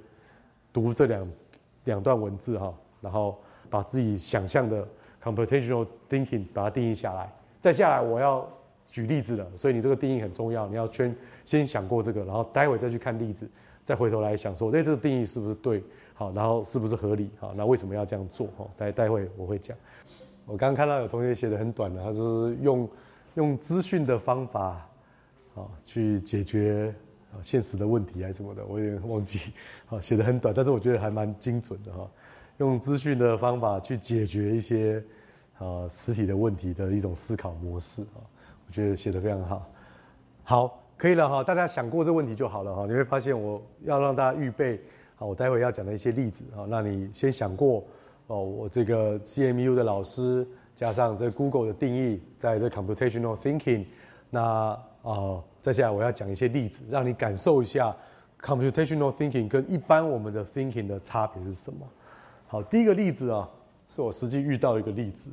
[0.75, 1.27] 读这两
[1.85, 4.87] 两段文字哈，然后把自己想象的
[5.25, 8.47] computational thinking 把它定义下来，再下来我要。
[8.91, 10.67] 举例子了，所以你这个定义很重要。
[10.67, 13.49] 你要先先想过这个，然后待会再去看例子，
[13.83, 15.83] 再回头来想说，哎，这个定义是不是对？
[16.15, 17.31] 好，然后是不是合理？
[17.39, 18.49] 好，那为什么要这样做？
[18.57, 19.77] 哈，待待会我会讲。
[20.47, 22.89] 我刚刚看到有同学写的很短的，他是用
[23.35, 24.85] 用资讯的方法，
[25.55, 26.93] 好去解决
[27.33, 29.53] 啊现实的问题还是什么的，我有点忘记。
[29.87, 32.09] 好，写的很短，但是我觉得还蛮精准的哈。
[32.57, 35.05] 用资讯的方法去解决一些
[35.59, 38.19] 啊实体的问题的一种思考模式啊。
[38.69, 39.67] 我觉得写的非常好，
[40.45, 42.85] 好，可以了哈，大家想过这问题就好了哈。
[42.87, 44.79] 你会发现我要让大家预备，
[45.17, 47.83] 好，我待会要讲的一些例子啊，那你先想过
[48.27, 53.87] 哦，我这个 CMU 的老师加上这 Google 的定义，在这 computational thinking，
[54.29, 57.97] 那啊，再下来我要讲一些例子，让你感受一下
[58.39, 61.79] computational thinking 跟一般我们的 thinking 的差别是什么。
[62.47, 63.49] 好，第一个例子啊，
[63.89, 65.31] 是我实际遇到一个例子。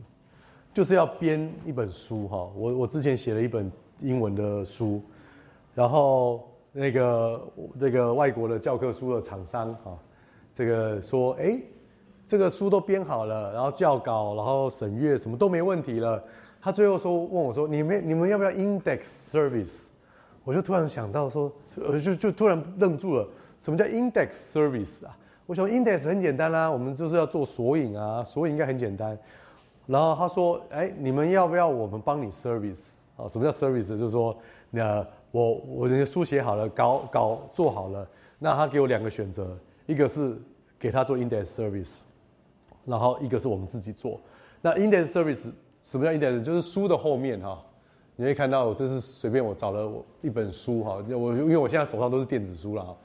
[0.75, 5.01] 就是要编一本书哈，我我之前写了一本英文的书，
[5.73, 7.41] 然后那个
[7.79, 9.97] 这个外国的教科书的厂商哈，
[10.51, 11.57] 这个说哎，
[12.27, 16.21] 这个书都编好了，然后校稿，然后审阅什么都没问题了，
[16.59, 19.85] 他最后说问我说你们你们要不要 index service？
[20.43, 23.25] 我就突然想到说，呃就就突然愣住了，
[23.57, 25.17] 什么叫 index service 啊？
[25.45, 29.17] 我想 index 很简单啦，我们就是要做索引啊，索引应该很简单。
[29.87, 33.27] 然后他说：“哎，你们要不要我们帮你 service 啊？
[33.27, 33.87] 什么叫 service？
[33.89, 34.35] 就是说，
[34.71, 38.07] 那我我人家书写好了，稿稿做好了，
[38.39, 40.35] 那他给我两个选择，一个是
[40.79, 41.99] 给他做 index service，
[42.83, 44.19] 然后一个是我们自己做。
[44.59, 45.51] 那 index service
[45.83, 46.43] 什么叫 index？
[46.43, 47.63] 就是书的后面哈，
[48.15, 52.97] 你会看到我这是随便我找了我一本书哈，我因为我现在手上都是电子书了哈。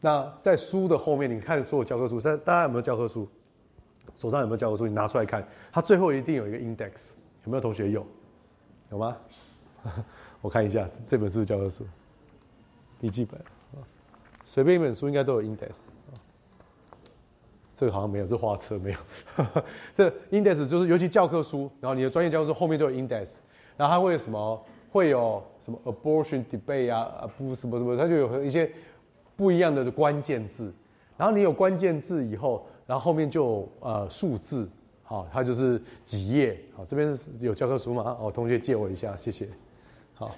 [0.00, 3.28] 那在书的后面，你看所有教科书，在大家有没有教科书？”
[4.14, 4.86] 手上有没有教科书？
[4.86, 7.12] 你拿出来看，它最后一定有一个 index，
[7.44, 8.06] 有没有同学有？
[8.90, 9.16] 有吗？
[10.42, 11.86] 我看一下，这本是不是教科书？
[13.00, 13.40] 笔记本，
[14.44, 15.88] 随便一本书应该都有 index。
[17.74, 18.98] 这个好像没有，这画册没有。
[19.94, 23.38] 这 index 就是尤其教科书，然后你的专业教科书后面都有 index，
[23.76, 24.64] 然后它会有什么？
[24.90, 27.26] 会有什么 abortion debate 啊？
[27.38, 28.70] 不什么什么，它就有一些
[29.34, 30.72] 不一样的关键字。
[31.16, 32.66] 然后你有关键字以后。
[32.86, 34.68] 然后后面就呃数字，
[35.02, 38.16] 好，它就是几页，好，这边有教科书吗？
[38.20, 39.48] 哦，同学借我一下，谢谢。
[40.14, 40.34] 好，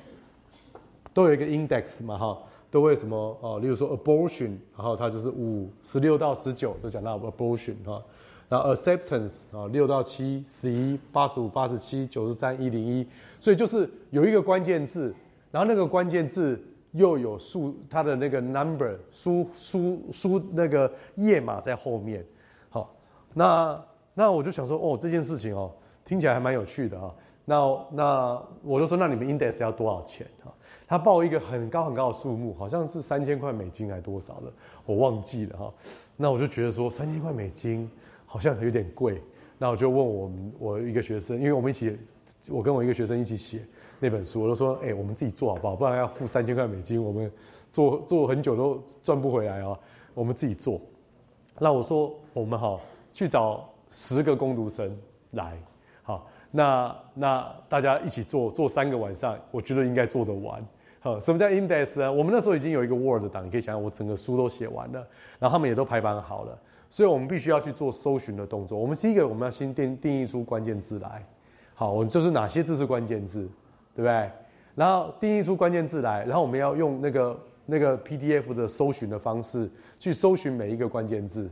[1.12, 2.38] 都有一个 index 嘛，哈，
[2.70, 3.59] 都会什么哦？
[3.61, 8.02] 例如说 abortion，然后它就是五十六到十九都讲到 abortion 哈，
[8.48, 13.07] 然后 acceptance 啊六到七十一八十五八十七九十三一零一，
[13.40, 15.14] 所以就是有一个关键字，
[15.50, 16.61] 然后那个关键字。
[16.94, 22.24] 又有数，它的那个 number 书书书那个页码在后面，
[22.70, 22.94] 好，
[23.35, 25.72] 那那我就想说，哦，这件事情哦，
[26.04, 27.12] 听起来还蛮有趣的啊。
[27.44, 30.50] 那那我就说，那你们 index 要多少钱哈？
[30.87, 34.52] 他报一个很高很高的数目，好像是三千块美金还多少的，
[34.87, 35.74] 我忘记了哈。
[36.16, 37.90] 那我就觉得说，三千块美金
[38.24, 39.20] 好像有点贵。
[39.59, 41.98] 那我就问我们我一个学生，因为我们一起，
[42.48, 43.66] 我跟我一个学生一起写。
[44.05, 45.75] 那本书，我就说，哎，我们自己做好不好？
[45.75, 47.33] 不然要付三千块美金，我们
[47.73, 49.75] 做做很久都赚不回来啊。
[50.12, 50.79] 我们自己做。
[51.59, 52.79] 那我说，我们哈
[53.14, 54.95] 去找十个攻读生
[55.31, 55.57] 来，
[56.03, 60.62] 好，那那大家一起做，做三个晚上，我觉得应该做得完。
[61.01, 62.12] 好，什么叫 index 呢？
[62.12, 64.99] 我们那时候已经有一个 Word 档，你可以想想，我整个书都写完了，
[65.38, 66.59] 然后他们也都排版好了，
[66.90, 68.79] 所以我们必须要去做搜寻的动作。
[68.79, 71.27] 我们第一个，我们要先定定义出关键字来。
[71.75, 73.49] 好，我就是哪些字是关键字。
[73.94, 74.30] 对不对？
[74.74, 81.48] 然后定义出关键字来，然后我们要用那个那个 PDF 的搜寻的方式去搜寻每一个关键字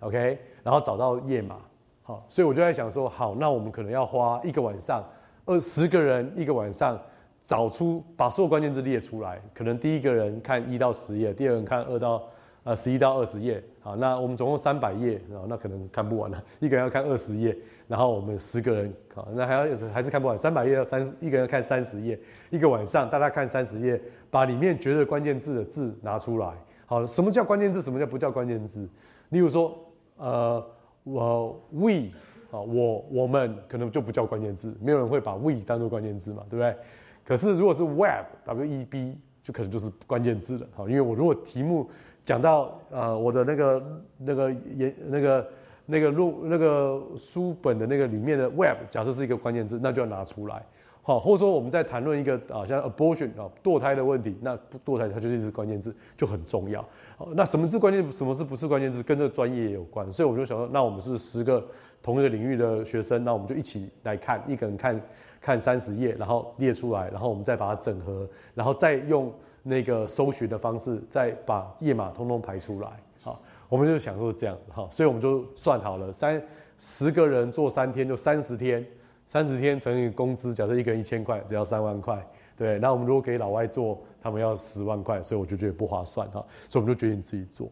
[0.00, 1.56] ，OK，然后找到页码。
[2.02, 5.04] 好，所以我就在想说，好，那我们可能要花一个晚上，
[5.44, 7.00] 二十个人一个晚上
[7.44, 9.40] 找出把所有关键字列出来。
[9.54, 12.22] 可能第一个人看一到十页，第二个人看二到
[12.64, 13.62] 呃十一到二十页。
[13.88, 17.56] 啊，那我们总共三百页，然后那可能看不完了，一个人要看二十页。
[17.86, 22.18] 然后我们十个人，好，那还要还是看不完，三百页要三，一个人要看三十页，
[22.50, 23.98] 一个晚上大家看三十页，
[24.30, 26.52] 把里面觉得关键字的字拿出来。
[26.84, 27.80] 好，什么叫关键字？
[27.80, 28.86] 什么叫不叫关键字？
[29.30, 29.74] 例如说，
[30.18, 30.62] 呃，
[31.02, 32.10] 我 we
[32.50, 36.76] 啊，我我们可能就不叫关键字，没有人会把 we 当做关键字嘛，对不对？
[37.24, 41.88] 可是如果是 web w e b 就可能就是关键字了，好，因为我如果题目
[42.24, 43.82] 讲到呃我的那个
[44.18, 45.48] 那个研那个
[45.86, 50.62] 那个录那个书本的那个里面的 web 假设是一个关键字，那就要拿出来。
[51.00, 54.54] 好，或者说我们在谈论一个啊，像 abortion 啊，堕胎的问题，那
[54.84, 56.84] 堕胎它就是一支关键字，就很重要。
[57.16, 58.12] 好，那什么是关键？
[58.12, 59.02] 什么是不是关键字？
[59.02, 60.12] 跟这个专业有关。
[60.12, 61.66] 所以我就想说，那我们是十个
[62.02, 65.00] 同一个领域的学生，那我们就一起来看，一个人看
[65.40, 72.88] 看三十页，然后列出来，然后我们再把它整合，然后再用那个搜寻的方式，再把页码通通排出来。
[73.22, 76.42] 好，我们就想说这样子哈，所以我们就算好了，三
[76.78, 78.86] 十个人做三天就三十天。
[79.30, 82.78] 三十天乘以工资，假设一个人一千块，只要三万块，对。
[82.78, 87.68] 那我们如果给老外做，他们要十万块，所以我就觉得不划算哈，所以我们就决定自己做。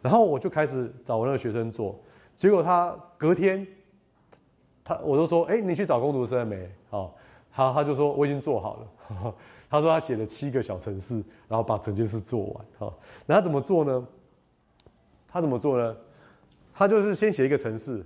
[0.00, 1.94] 然后我就开始找我那个学生做，
[2.34, 3.66] 结果他隔天，
[4.82, 6.66] 他我就说，哎，你去找工读生没？
[6.88, 7.12] 哦，
[7.52, 9.34] 他他就说我已经做好了。
[9.70, 12.64] 他说他写了七个小城市，然后把整件事做完。
[12.78, 12.94] 哈，
[13.26, 14.06] 那他怎么做呢？
[15.26, 15.96] 他怎么做呢？
[16.72, 18.04] 他就是先写一个城市，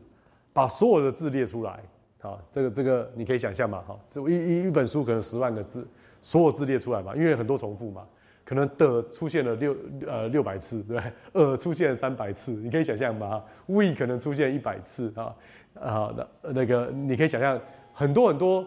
[0.52, 1.80] 把所有的字列出来。
[2.20, 5.86] 好，这个这个你可以想象嘛，哈，这一一一本书可能十万个字，
[6.20, 8.06] 所有字列出来嘛，因为很多重复嘛，
[8.44, 11.12] 可能的出现了六呃六百次，对不对？
[11.32, 15.34] 呃出现了三百次，你可以想象嘛，we 可能出现一百次啊
[15.74, 17.60] 啊那那个你可以想象
[17.92, 18.64] 很多很多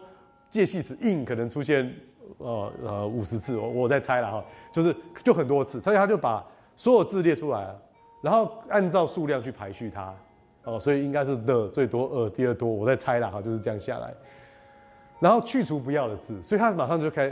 [0.50, 1.94] 介系词 in 可能出现
[2.38, 7.76] 呃呃五十次，我我在猜了哈，就是就很多次，所以他就把所有字列出来，
[8.22, 10.14] 然后按照数量去排序它。
[10.68, 14.12] 哦，所以应该是的最多二，第二多，我在猜了哈，就是这样下来，
[15.20, 17.32] 然后去除不要的字，所以他马上就开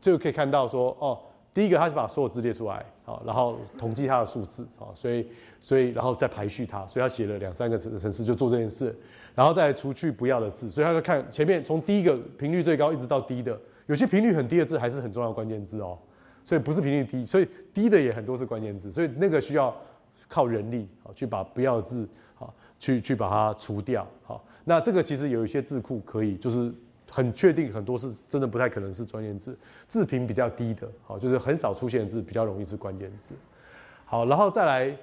[0.00, 1.18] 就可以看到说，哦，
[1.52, 5.28] 第一个他是把所有字列出来，好，然后统计它的数字，好，所以
[5.60, 8.98] 所以然后再排序它，所以他写了两三个城城市就做这件事，
[9.34, 15.98] 然后再除去不要的字，所以他就看前面从第一个频率最高一直到低的，有些频率很低的字还是很重要关键字哦，
[16.44, 19.76] 所以不是频率低，所以低的也很多是关键字，所以那个需要
[20.28, 22.08] 靠人力啊去把不要的字。
[22.82, 26.72] 去去把它除掉，好，那这个其实有一些字库可以，就是
[27.10, 29.54] 很确定很多是真的不太可能是关键字，
[29.86, 33.34] 字频比较低的，好，就是很少出现的字比较容易是关键字，
[34.06, 34.96] 好，然后再来，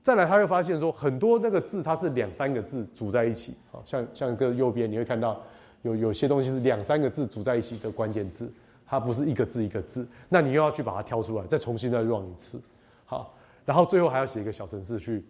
[0.00, 5.42] 再来他会发现说很多那个字它是两三个字组在一起，好，像像个右边你会看到
[5.84, 8.52] 有有些东西是两三个字组在一起的关键字，
[8.84, 12.60] 它不是一个字一个字，那你又要去把它挑出来，再重新再 run 一次，
[13.06, 13.32] 好，
[13.64, 15.24] 然后最后还要写一个小程式去。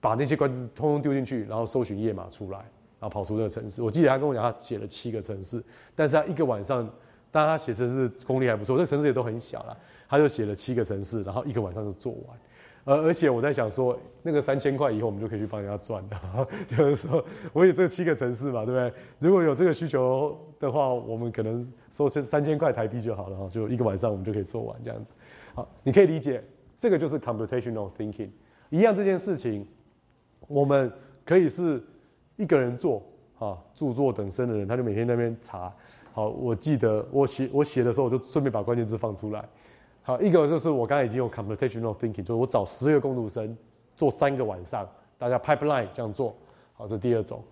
[0.00, 3.82] 把那些关键字通通丢进去，然后搜寻页码出来，然后跑出这个城市。
[3.82, 5.64] 我记得他跟我讲，他写了七个城市，
[5.96, 6.86] 但是他一个晚上，
[7.30, 9.74] 当然他写城市功力还不错，这个城市也都很小了，
[10.06, 12.38] 他就写了七个城市，然后一个晚上就做完。
[12.84, 18.92] 而而且我在想说，那个三千块以后我们就可以去帮人家赚了， 就是说我有这七个城市嘛，对不对？
[19.18, 25.14] 如果有这个需求的话，我们可能收三三千块台币就好了哈，就一个晚上我们就可以做完这样子。
[25.54, 26.42] 好，你可以理解，
[26.78, 28.28] 这个就是 computational thinking，
[28.70, 29.66] 一样这件事情。
[30.46, 30.92] 我们
[31.24, 31.82] 可以是
[32.36, 33.02] 一个人做，
[33.38, 35.72] 啊，著作等身的人，他就每天那边查。
[36.12, 39.42] 好，我记得我写我写的时候，我就顺便把关键字放出来。
[40.06, 43.56] 好，一个就是我刚才已经有 computational thinking，就是我找十个工读生
[43.96, 44.86] 做三个晚上，
[45.16, 46.36] 大家 pipeline 这样做。
[46.74, 47.42] 好，这第二种。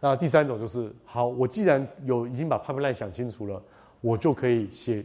[0.00, 3.62] 那第三种就是，好，我既然有已经把 pipeline 想清楚了，
[4.02, 5.02] 我就可以写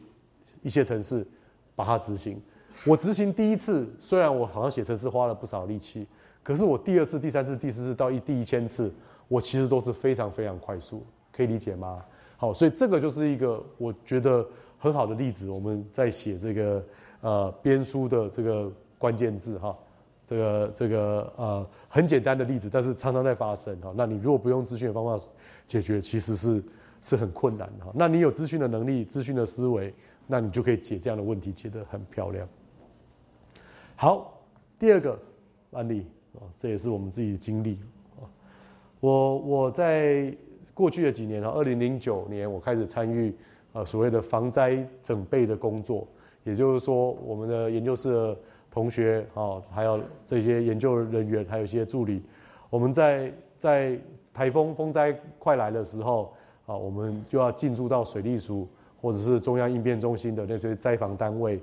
[0.61, 1.25] 一些程式
[1.73, 2.37] 把它执行。
[2.85, 6.05] 我执行第一次，虽然我好像写程式花了不少力气。
[6.43, 8.93] 可是我第二次、第三次、第四次到一第一千次，
[9.29, 12.03] 我其实都是非常非常快速，可以理解吗？
[12.35, 14.45] 好，所以这个就是一个我觉得
[14.79, 15.51] 很好的例子。
[15.51, 16.83] 我们在写这个
[17.21, 19.77] 呃编书的这个关键字哈，
[20.25, 23.93] 这个这个呃很简单的例子，但是常常在发生哈。
[23.95, 25.23] 那你如果不用资讯的方法
[25.67, 26.63] 解决，其实是
[27.01, 27.91] 是很困难哈。
[27.93, 29.93] 那你有资讯的能力、资讯的思维，
[30.25, 32.47] 那你就可以解这样的问题，解得很漂亮。
[33.95, 34.41] 好，
[34.79, 35.19] 第二个
[35.73, 36.07] 案例。
[36.35, 37.79] 啊，这也是我们自己的经历
[38.19, 38.21] 啊。
[38.99, 40.31] 我我在
[40.75, 43.35] 过去的几年啊，二零零九年我开始参与
[43.73, 46.07] 呃所谓的防灾整备的工作，
[46.43, 48.37] 也就是说，我们的研究室的
[48.71, 52.21] 同学啊，还有这些研究人员，还有一些助理，
[52.69, 53.99] 我们在在
[54.33, 56.33] 台风风灾快来的时候
[56.65, 58.67] 啊，我们就要进驻到水利署
[59.01, 61.59] 或者是中央应变中心的那些灾防单位，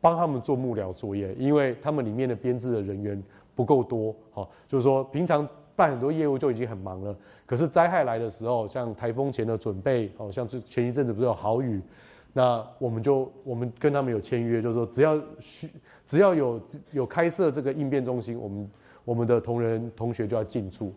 [0.00, 3.22] 帮他们做幕僚作业，因为他们里面的编制的人员。
[3.54, 11.80] 不够多，好，就是说平常办很多业务就已经很忙了，可是灾害来的时候，像台风前的准备，好像这前一阵子不是有豪雨，
[12.32, 15.68] 那我们就我们跟他们有签约，就是说只要需
[16.04, 16.60] 只要有
[16.92, 18.70] 有开设这个应变中心，我们
[19.04, 20.92] 我们的同仁同学就要进驻。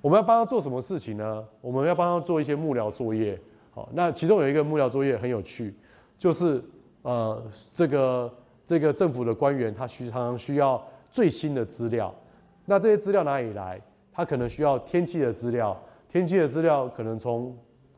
[0.00, 1.44] 我们要帮他做什么事情呢？
[1.60, 3.38] 我们要帮他做一些幕僚作业。
[3.70, 5.74] 好，那其中有一个幕僚作业很有趣，
[6.18, 6.62] 就是
[7.02, 12.14] 呃，这个这个政府的官员他需常常需要最新的资料。
[12.64, 13.80] 那这些资料哪里来？
[14.12, 17.56] 他可能需要天气的资料，天气的资料可能从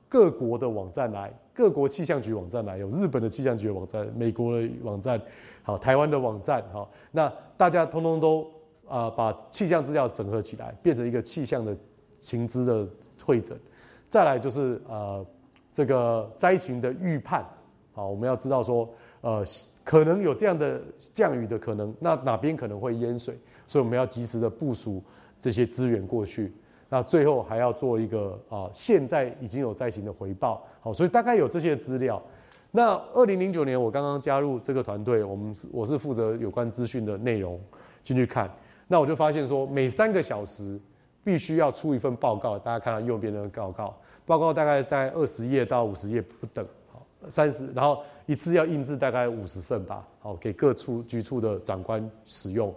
[0.09, 5.21] 各国的网站来，各国气象局网站来，有日本的气象局网站，美国的网站，
[5.63, 8.47] 好，台湾的网站，好，那大家通通都
[8.89, 11.77] 啊把气象资料整合起来，变成一个气象的
[12.19, 12.89] 情资的
[13.25, 13.59] 会诊。
[14.07, 15.27] 再来就是呃
[15.73, 17.45] 这个灾情的预判，
[17.93, 18.89] 好，我们要知道说
[19.23, 19.45] 呃
[19.83, 25.03] 可能有这样的降雨的可能，那哪边可能会淹水，所以我们要及时的部署
[25.45, 26.51] 这些资源过去。
[26.89, 32.23] 那最后还要做一个啊，现在已经有在行的回报，好，所以大概有这些资料。
[32.71, 37.61] 那二零零九年我刚刚加入这个团队，我们是我是负责有关资讯的内容
[38.03, 38.51] 进去看，
[38.89, 40.81] 那我就发现说每三个小时
[41.23, 52.75] 必须要出一份报告，大家看到右边的报告，报告大概在二十页到五十页不等，好，三十，然后一次要印制大概五十份吧，好，给各处局处的长官使用。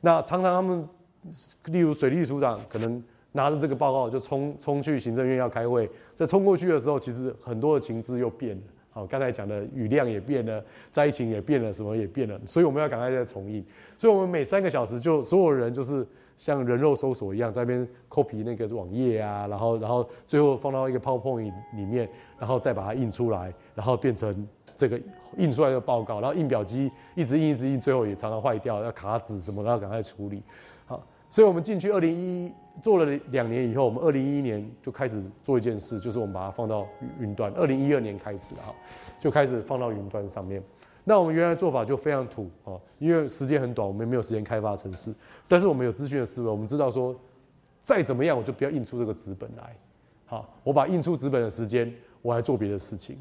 [0.00, 0.88] 那常常他们，
[1.66, 3.02] 例如水利署长可能。
[3.32, 8.62] 拿着这个报告就冲冲去行政院要开会，在冲过去的时候，其实很多的情资又变了。
[8.90, 13.62] 好，刚才讲的雨量也变了，灾情也变了，什么也变了，所以我们要赶快再重印。
[13.98, 16.06] 所以我们每三个小时就所有人就是
[16.38, 22.08] 像人肉搜索一样，在那边 copy 那个网页啊，然后然后最后放到一个 PowerPoint 里面，
[22.38, 24.98] 然后再把它印出来，然后变成这个
[25.36, 26.22] 印出来的报告。
[26.22, 30.42] 然后印表机一直印一直印，最后也常常坏掉，要卡纸什么，要赶快处理。
[31.36, 32.50] 所以我们进去二零一。
[32.82, 36.86] 做了两年以后，我们二零一一年就开始做一件事，就是我们把它放到
[37.18, 37.50] 云端。
[37.52, 38.68] 二零一二年开始啊，
[39.18, 40.62] 就开始放到云端上面。
[41.04, 45.14] 那我们原来做法就非常土啊，因为时间很短，我们没有时间开发城市。
[45.48, 47.16] 但是我们有资讯的思维，我们知道说，
[47.80, 49.74] 再怎么样我就不要印出这个纸本来。
[50.26, 53.16] 好，我把印出纸本的时间，我来做别的事情。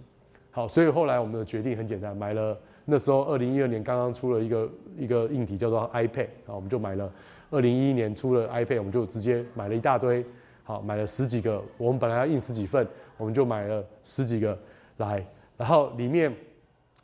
[0.52, 7.10] 好，所以后来我们的决定很简单，买了那时候二零一二年刚刚出了一个一个硬体叫做 iPad 啊，我们就买了。
[7.52, 10.26] 二零一一年出了 iPad，我们就直接买了一大堆，
[10.64, 11.64] 好，买了十几个。
[11.78, 12.86] 我们本来要印十几份，
[13.18, 14.58] 我们就买了十几个
[14.98, 15.26] 来。
[15.58, 16.34] 然后里面，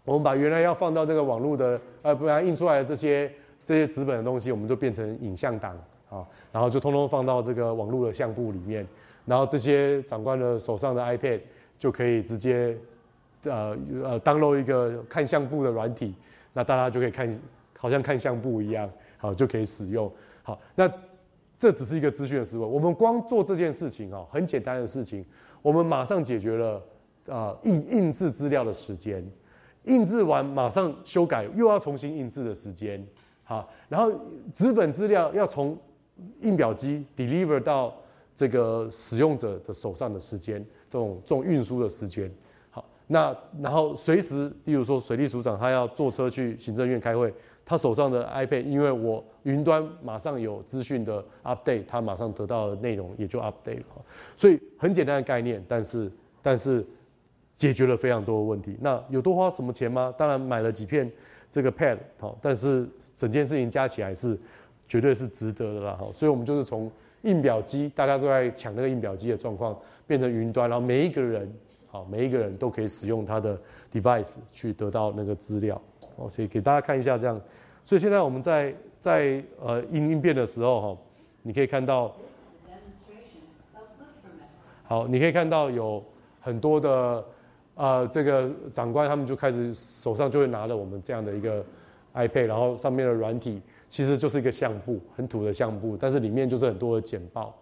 [0.04, 3.32] 我们把原来要放到这个网络的，呃，不然印出来的这些
[3.63, 8.86] 这些纸本的东西，我们就变成影像档，好，然后就通通放到这个网络的相簿里面。
[9.25, 11.39] 然后这些长官的手上的 iPad
[11.77, 12.75] 就可以直接，
[13.43, 16.15] 呃呃，download 一个看相簿的软体，
[16.54, 17.41] 那大家就可以看，
[17.77, 20.12] 好像看相簿一样，好，就可以使用。
[20.51, 20.91] 好，那
[21.57, 22.65] 这只是一个资讯的思维。
[22.65, 25.23] 我们光做这件事情啊，很简单的事情，
[25.61, 26.83] 我们马上解决了
[27.29, 29.25] 啊印印制资料的时间，
[29.85, 33.01] 印制完马上修改又要重新印制的时间，
[33.45, 34.11] 好，然后
[34.53, 35.77] 纸本资料要从
[36.41, 37.95] 印表机 deliver 到
[38.35, 40.59] 这个使用者的手上的时间，
[40.89, 42.29] 这种这种运输的时间，
[42.69, 47.33] 好，那然后随时，例如说水利署长他要坐车去行政院开会。
[47.71, 54.05] 他手上的 iPad，因为我云端马上有资讯的 update，他马上得到的内容也就 update 了。
[54.36, 56.86] 所以很简单的概念，但是但是
[57.53, 58.77] 解决了非常多的问题。
[58.81, 60.13] 那有多花什么钱吗？
[60.17, 61.10] 当然买了几片
[61.49, 64.38] 这个 pad，好，但是整件事情加起来是
[64.86, 65.95] 绝对是值得的啦。
[65.97, 71.49] 好，所以我们就是从印表机大家都在抢那个印表机的状况，变成云端，然后每一个人
[71.88, 73.57] 好，每一个人都可以使用他的
[73.93, 75.81] device 去得到那个资料。
[76.15, 77.39] 哦，所以给大家看一下这样。
[77.84, 81.02] 所以现在我们在在呃应应变的时候哈，
[81.41, 82.15] 你可以看到，
[84.84, 86.04] 好，你可以看到有
[86.39, 87.26] 很多的
[87.76, 91.65] 呃这个长官他们就开始手上就会拿了我们这样的一个
[92.13, 97.56] iPad，然后上面的软体其实就是一个相簿，很土的相簿，但是里面就是很多的简报。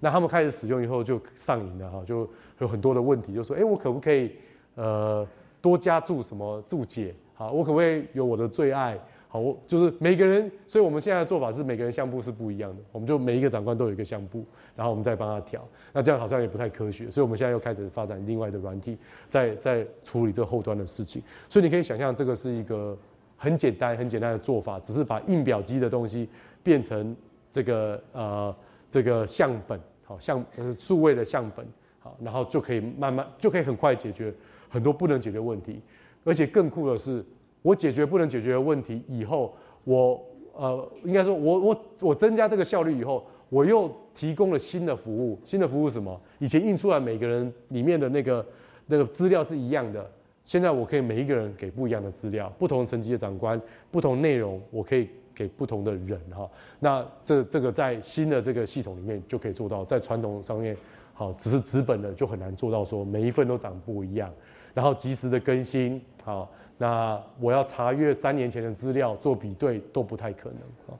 [0.00, 4.32] 那他们开始使用以后就上瘾了哈，就有很多的问题，就说哎，我可不可以
[4.76, 5.26] 呃
[5.60, 7.14] 多加注什么注解？
[7.38, 8.98] 好，我可不可以有我的最爱？
[9.28, 15.64] 好，我就是每个人，所以我们现在的做法是每个人相簿是不一样的，我们就每一个长官都有一个相簿，然后我们再帮他调。
[15.92, 21.22] 那这样好像也不太科学，所以我们现在又开始发展另外的软体，在在处理这后端的事情。
[21.48, 22.98] 所以你可以想象，这个是一个
[23.36, 26.28] 很简单、很简单的做法，只是把印表机的东西
[26.64, 27.14] 变成
[27.52, 28.56] 这个呃
[28.90, 31.64] 这个相本，好，相呃数位的相本，
[32.00, 34.34] 好，然后就可以慢慢就可以很快解决
[34.68, 35.80] 很多不能解决问题，
[36.28, 37.24] 而且更酷的是。
[37.60, 39.52] 我解决不能解决的问题以后，
[39.82, 40.24] 我
[40.54, 45.38] 呃，应该说，我我我增加这个效率以后，我又提供了新的服务。
[45.44, 46.18] 新的服务什么？
[46.38, 48.46] 以前印出来每个人里面的那个
[48.86, 50.08] 那个资料是一样的，
[50.44, 53.60] 现在我可以每一个人给不一样的资料，不同层级的长官，
[53.90, 56.48] 不同内容，我可以给不同的人哈。
[56.78, 60.76] 那这这个在新的这个系统里面就可以做到，在传统上面
[61.12, 64.32] 好，只是纸本的就很难做到说每一份都长不一样，
[64.74, 66.50] 然后及时的更新好。
[66.80, 70.94] 那我要查阅三年前的资料做比对都不太可能啊。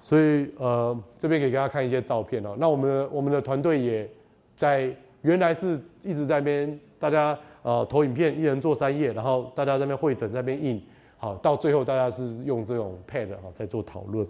[0.00, 2.56] 所以呃，这边给大家看一些照片哦。
[2.58, 4.08] 那我们我们的团队也
[4.56, 4.90] 在
[5.22, 10.82] 原来是一直在那边大家呃投影片，一人做三页，然后大家在那边会诊，在那边印，
[11.18, 14.26] 好，到最后大家是用这种 pad 哈在做讨论，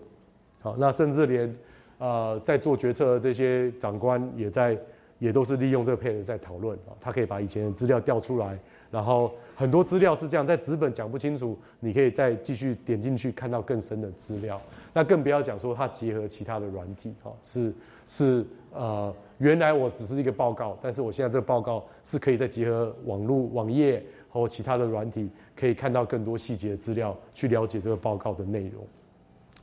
[0.61, 1.57] 好，那甚至连
[1.99, 4.77] 呃在做决策的这些长官也在
[5.19, 8.59] 也都是利用这个 pad 在讨论啊，他可以把以前的资料调出来。
[8.91, 14.59] 然后很多资料是这样，在纸本讲不清楚，你可以再继续点进去看到更深的资料。
[14.95, 17.71] 那更不要讲说它结合其他的软体，哈，是
[18.07, 28.83] 是呃，原来我只是一个报告，但是我现在这个报告是可以再结合网络网页和其他的软体，可以看到更多细节的资料，去了解这个报告的内容。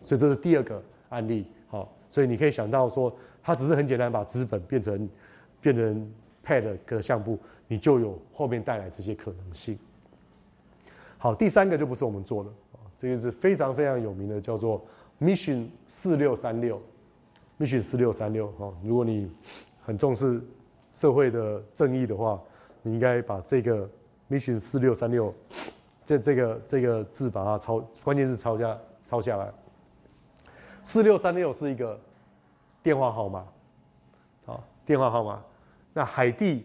[0.03, 0.79] 所以这是第二个
[1.09, 5.09] 案例，好，所以你可以想到说，它只是很简单把纸本变成
[5.73, 6.13] 变成
[6.45, 7.39] Pad 的相簿。
[7.67, 9.75] 你就有后面带来这些可能性。
[11.17, 14.85] 好，第三个就不是我们做的啊，这个是非常非常有名的，叫做
[15.19, 16.79] Mission 四六三六
[17.59, 18.71] ，Mission 四六三六哈。
[18.83, 19.31] 如果你
[19.81, 20.39] 很重视
[20.93, 22.39] 社会的正义的话，
[22.83, 23.89] 你应该把这个
[24.29, 25.33] Mission 四六三六
[26.05, 29.51] 这这个这个字把它抄，关键是抄下抄下来。
[30.83, 31.99] 四六三六是一个
[32.83, 33.43] 电话号码，
[34.45, 35.41] 好，电话号码。
[35.95, 36.63] 那海地。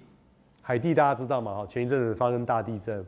[0.62, 1.54] 海地大家知道吗？
[1.54, 3.04] 哈，前一阵子发生大地震，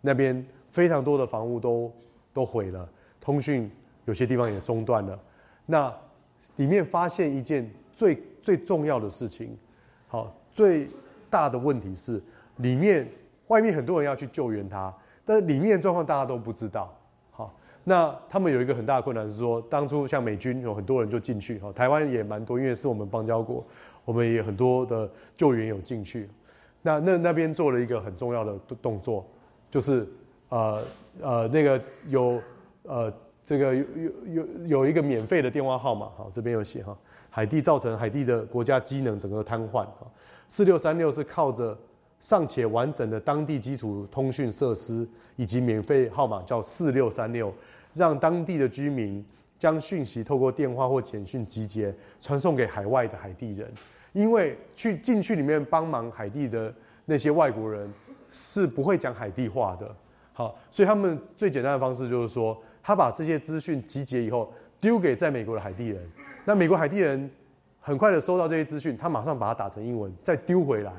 [0.00, 1.92] 那边非常多的房屋都
[2.32, 2.88] 都毁了，
[3.20, 3.70] 通讯
[4.06, 5.16] 有些地方也中断了。
[5.66, 5.94] 那
[6.56, 9.56] 里面发现一件最最重要的事情，
[10.08, 10.88] 好，最
[11.30, 12.20] 大的问题是
[12.56, 13.06] 里面
[13.46, 14.92] 外面很多人要去救援他，
[15.24, 16.92] 但是里面的状况大家都不知道。
[17.30, 17.54] 好，
[17.84, 23.64] 那他们有一个很大的困难是说，当初像美军有很多人就进去，哈，台湾也蛮多，因为是我们邦交国，
[24.04, 26.28] 我们也很多的救援有进去。
[26.82, 29.26] 那那那边做了一个很重要的动作，
[29.70, 30.06] 就是
[30.50, 30.82] 呃
[31.22, 32.40] 呃那个有
[32.82, 36.96] 呃这个有有有有一个免费的电话号码，好这边有写哈，
[37.30, 40.06] 海地造成海地的国家机能整个瘫痪哈，
[40.46, 41.76] 四六三六是靠着
[42.20, 47.50] 尚且完整的当地基础通讯设施以及免费号码叫四六三六，
[47.94, 49.24] 让当地的居民
[49.58, 53.72] 将讯息透过电话或简讯集结传送给海外的海地人。
[54.14, 56.72] 因为去进去里面帮忙海地的
[57.04, 57.92] 那些外国人
[58.32, 59.94] 是不会讲海地话的，
[60.32, 66.00] 好，所以他们最简单的方式就是说，他把这些资讯集结以后丢给在美国的海地人，
[66.44, 67.28] 那美国海地人
[67.80, 70.92] 很快的收到这些资讯，他马上把它打成英文再丢回来，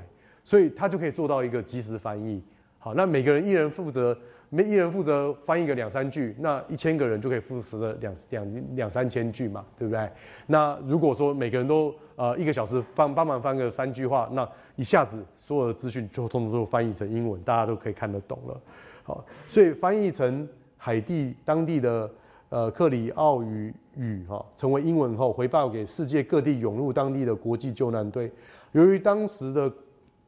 [0.44, 2.44] 所以他就可以做到一个及时翻译。
[2.86, 4.16] 好，那每个人一人负责。
[4.50, 10.08] 每一人负责翻译个两三句，那一千个人就可以负责两两两三千句嘛，对不对？
[10.46, 18.62] 那如果说每个人都呃一个小时帮帮忙翻个三句话，那一下子所有的资讯就通通都翻译成英文，大家都可以看得懂了。
[19.04, 22.10] 好，所以翻译成海地当地的
[22.50, 28.32] 呃克里奥语语哈，成为英文后回报给世界各地涌入当地的国际救难队。
[28.74, 29.70] 由于当时的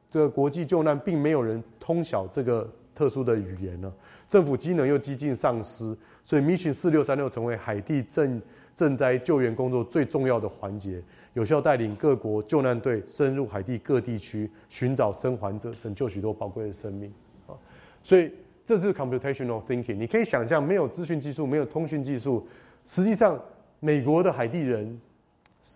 [0.09, 2.69] 这个国际救难并没有人通晓这个。
[2.97, 3.93] 特殊的语言呢？
[4.27, 5.95] 政府机能又几近丧失，
[6.25, 8.41] 所以 Mission 四六三六成为海地赈
[8.75, 10.99] 赈灾救援工作最重要的环节，
[11.35, 17.13] 有效带领各国救难队深入海地各地区寻找生还者，拯救许多宝贵的生命。
[17.45, 17.53] 啊，
[18.01, 18.31] 所以
[18.65, 19.97] 这是 computational thinking。
[19.97, 22.47] 你可以想象，没有资讯技术，没有通讯技术，
[22.83, 23.39] 实际上
[23.79, 24.99] 美国的海地人，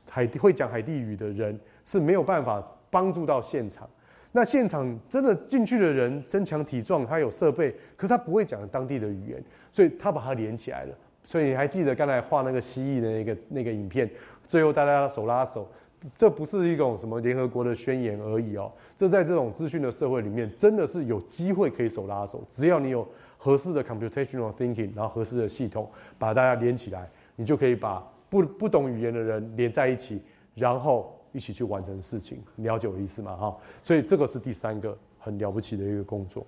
[0.10, 3.88] 海地会讲海地语的人是没有办法帮助到现场。
[4.34, 10.96] 那现场真的进去的人身强体壮，他有设备，可是他不会讲当地的语言，所以他把它连起来了。
[11.26, 14.10] 所以你还记得刚才画那个蜥蜴的那个那个影片，
[14.48, 15.70] 最后大家手拉手，
[16.18, 18.72] 这不是一种什么联合国的宣言而已哦。
[18.96, 23.06] 这在这种资讯的社会里面，真的是有机会可以手拉手，只要你有
[23.38, 30.22] 合适的 computational thinking，然后合适的系统把大家连起来，你就可以把不不懂语言的人连在一起，
[30.56, 31.18] 然后。
[31.32, 33.36] 一起去完成事情，了解我意思吗？
[33.36, 36.46] 哈，所以这个是第三个很了不起的一个工作。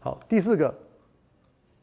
[0.00, 0.74] 好，第四个，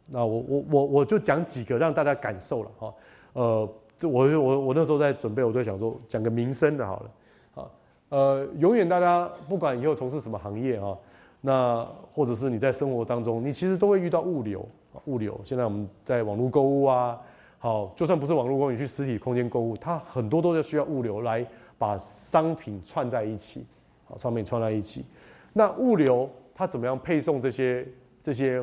[0.07, 2.93] 那我我我我就讲几个让大家感受了哈。
[3.33, 7.11] 呃，这我我我那时候在准备，我就想说讲个民生的好了。
[7.55, 7.69] 啊，
[8.09, 10.97] 呃，永远大家不管以后从事什么行业啊，
[11.41, 14.67] 那或者是你在生活当中，你其实都会遇到物流。
[15.05, 17.19] 物流，现在我们在网络购物啊。
[17.63, 21.45] 好，就算不是网络购物，去实体空间购物，它很多都是需要物流来
[21.77, 23.63] 把商品串在一起，
[24.05, 25.05] 好，商品串在一起。
[25.53, 27.87] 那物流它怎么样配送这些
[28.19, 28.59] 这些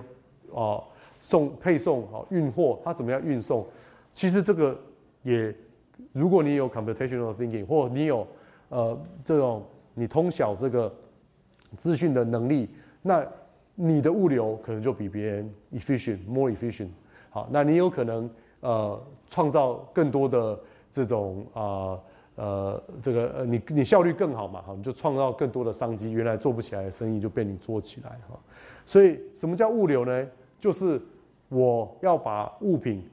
[0.53, 0.83] 啊
[1.21, 3.65] 送配送好运货，它怎么样运送？
[4.11, 4.77] 其实这个
[5.23, 5.55] 也，
[6.13, 8.27] 如果你有 computational thinking 或你有
[8.69, 10.93] 呃这种你通晓这个
[11.77, 12.69] 资讯的能力，
[13.01, 13.25] 那
[13.77, 16.89] 你的物流可能就比别人 efficient，more efficient。
[17.31, 18.29] 好，那你有可能
[18.61, 20.59] 呃创造更多的
[20.91, 21.99] 这种啊
[22.37, 24.63] 呃这个呃你你效率更好嘛？
[24.65, 28.39] 好，你就创造更多的商机，原来做不起来的生意就被你做起来哈。
[28.87, 30.27] 所以什么叫物流呢？
[30.61, 31.01] 就是
[31.49, 33.09] 我要把物品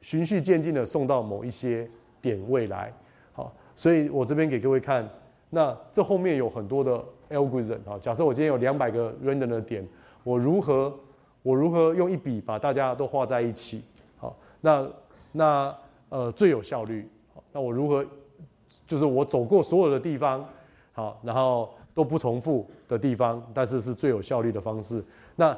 [0.00, 1.88] 循序渐进的送到某一些
[2.20, 2.92] 点位来。
[3.32, 5.08] 好，所以我这边给各位看，
[5.50, 7.98] 那这后面有很多的 algorithm 啊。
[8.00, 9.86] 假设我今天有两百个 random 的点，
[10.24, 10.92] 我如何
[11.42, 13.82] 我如何用一笔把大家都画在一起？
[14.62, 14.88] 那
[15.32, 15.76] 那
[16.08, 17.06] 呃最有效率。
[17.52, 18.02] 那我如何
[18.86, 20.42] 就是我走过所有的地方，
[20.92, 25.04] 好，然后都不重复的地方，但是是最有效率的方式。
[25.36, 25.54] 那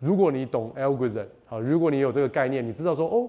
[0.00, 3.28] 如果你懂 algorithm，好，如果你有这个概念，你知道说哦，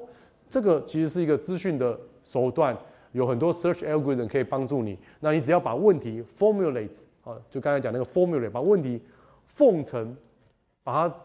[0.49, 2.77] 这个其实是一个资讯的手段，
[3.11, 4.97] 有很多 search algorithm 可以帮助你。
[5.19, 9.01] 那你只要把问题 formulate，好，就刚才讲那个 formulate，把问题
[9.47, 10.15] 奉成，
[10.83, 11.15] 把它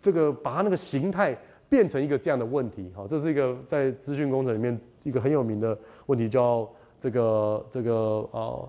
[0.00, 1.36] 这个把它那个形态
[1.68, 8.64] 变成一个这样的问题，好，这是一个在资讯工程里面一个很有名的问题，叫这个这个啊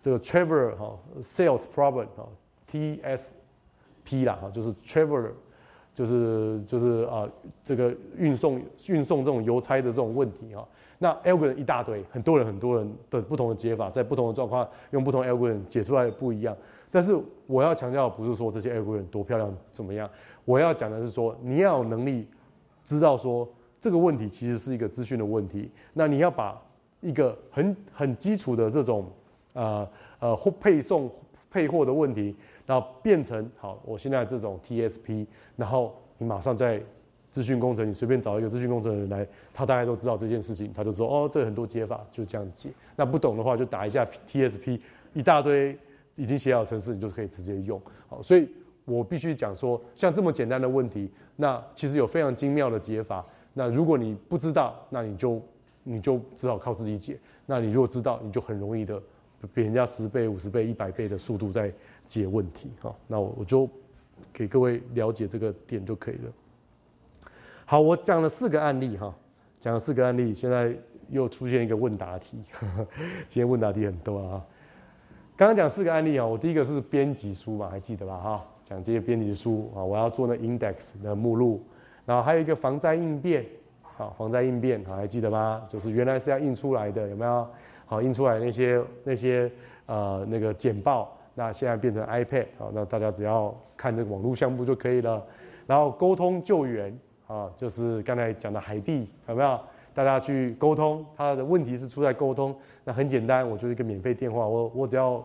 [0.00, 2.28] 这个 Trevor 哈 sales problem 哈
[2.66, 3.36] T S
[4.04, 5.30] P 啦哈，就是 Traveler，
[5.94, 7.28] 就是就是啊，
[7.64, 10.66] 这个运送运送这种邮差的这种问题哈。
[10.98, 16.56] 那 algorithm 一大堆，很多人很多人的不同的解法，在不同的状况用不同 algorithm 解出来的不一样。
[16.90, 17.14] 但是
[17.46, 20.08] 我要强调，不是说这些 algorithm 多漂亮怎么样，
[20.44, 22.26] 我要讲的是说，你要有能力
[22.84, 23.48] 知道说
[23.80, 25.70] 这个问题其实是一个资讯的问题。
[25.92, 26.60] 那你要把
[27.00, 29.10] 一个很很基础的这种
[29.54, 31.10] 呃呃或配送
[31.50, 32.34] 配货的问题。
[32.66, 36.82] 然后变成好，我现在这种 TSP，然后你马上在
[37.28, 42.70] 资讯工程，你随便找一个资讯工程的人来，他大概都知道这件事情，他就说哦，这很多解法，就这样解。
[42.96, 44.80] 那不懂的话，就打一下 TSP，
[45.12, 45.78] 一大堆
[46.14, 47.78] 已经写好程式，你就可以直接用。
[48.08, 48.48] 好，所以
[48.86, 53.24] 我必须讲说，像这么简单的问题，那其实有非常精妙的解法。
[53.52, 55.42] 那如果你不知道，那你就
[55.82, 57.18] 你就只好靠自己解。
[57.46, 59.00] 那你如果知道，你就很容易的
[59.52, 61.72] 比人家十倍、五十倍、一百倍的速度在。
[62.06, 63.66] 解问题哈，那我我就
[64.30, 66.32] 给各位了解这个点就可以了。
[67.64, 69.14] 好，我讲了四个案例哈，
[69.58, 70.76] 讲了四个案例，现在
[71.08, 72.44] 又出现一个问答题，
[73.26, 74.44] 今天问答题很多啊。
[75.34, 78.44] 刚刚讲四个案例啊，我第一个是编辑书嘛，还记得吧哈？
[78.64, 81.62] 讲这些编辑书啊，我要做那 index 的目录，
[82.06, 83.44] 然后还有一个防灾应变，
[83.82, 85.62] 好，防灾应变好，还记得吗？
[85.68, 87.46] 就是原来是要印出来的，有没有？
[87.86, 89.50] 好，印出来那些那些
[89.86, 91.16] 呃那个简报。
[91.36, 95.20] 那现在变成 iPad 好，那大家只要看这个网络相簿就可以了。
[95.66, 96.96] 然后沟通救援
[97.26, 99.58] 啊，就是刚才讲的海地有没有？
[99.92, 102.54] 大家去沟通，他的问题是出在沟通。
[102.84, 105.24] 那很简单，我就是一个免费电话，我我只要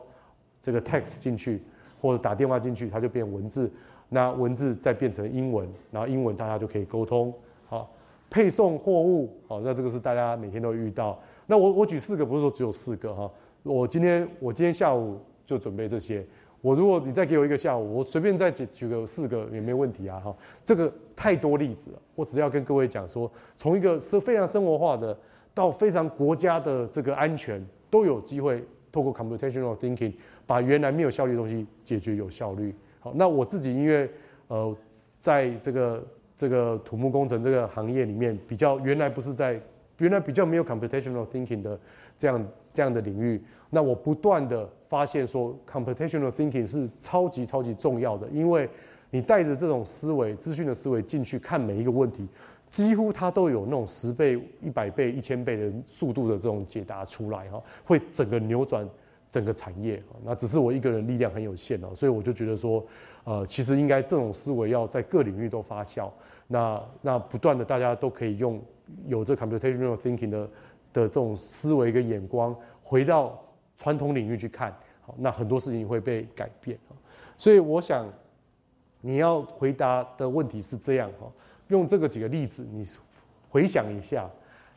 [0.61, 1.61] 这个 text 进去
[2.01, 3.71] 或者打电话进去，它就变文字。
[4.09, 7.33] 那文字再变成英文，然后英文大家就可以沟通。
[7.67, 7.89] 好，
[8.29, 11.19] 配送货物，好，那这个是大家每天都遇到。
[11.47, 13.31] 那我我举四个，不是说只有四个哈。
[13.63, 15.19] 我今天我今天下午。
[15.49, 16.23] 就准备这些。
[16.61, 20.19] 我如果你再给我一个下午，我随便再举举个四个也没问题啊！
[20.19, 21.99] 哈，这个太多例子了。
[22.13, 25.17] 我只要跟各位讲说，从一个是非常生活化的，
[25.51, 30.13] 到非常国家的这个安全，都有机会透过 computational thinking
[30.45, 32.73] 把原来没有效率的东西解决有效率。
[32.99, 34.09] 好，那我自己因为
[34.47, 34.75] 呃，
[35.17, 39.59] 在这个这个土木工程这个行业里面，比较原来不是在
[39.99, 41.79] 原来比较没有 computational thinking 的
[42.17, 43.41] 这样这样的领域。
[43.69, 48.67] 那我不断的发现说，computational thinking 是超级超级重要的，因为
[49.11, 52.27] 你带着这种思维、资讯的思维进去看每一个问题，
[52.69, 58.87] 几乎它都有那种十倍、一百倍、一千倍的速度的这种解答出来哈，会整个扭转
[59.29, 62.85] 整个产业那只是我一个人力量很有限哦，所以我就觉得说，
[63.25, 66.09] 呃，其实应该这种思维要在各领域都发酵，
[66.47, 68.61] 那那不断的大家都可以用
[69.07, 70.49] 有这 computational thinking 的的
[70.93, 73.37] 这种思维跟眼光回到。
[73.81, 76.77] 传统领域去看，好，那很多事情会被改变。
[77.37, 78.05] 所以我想，
[78.99, 81.31] 你要回答的问题是这样哈，
[81.69, 82.85] 用这个几个例子，你
[83.49, 84.29] 回想一下，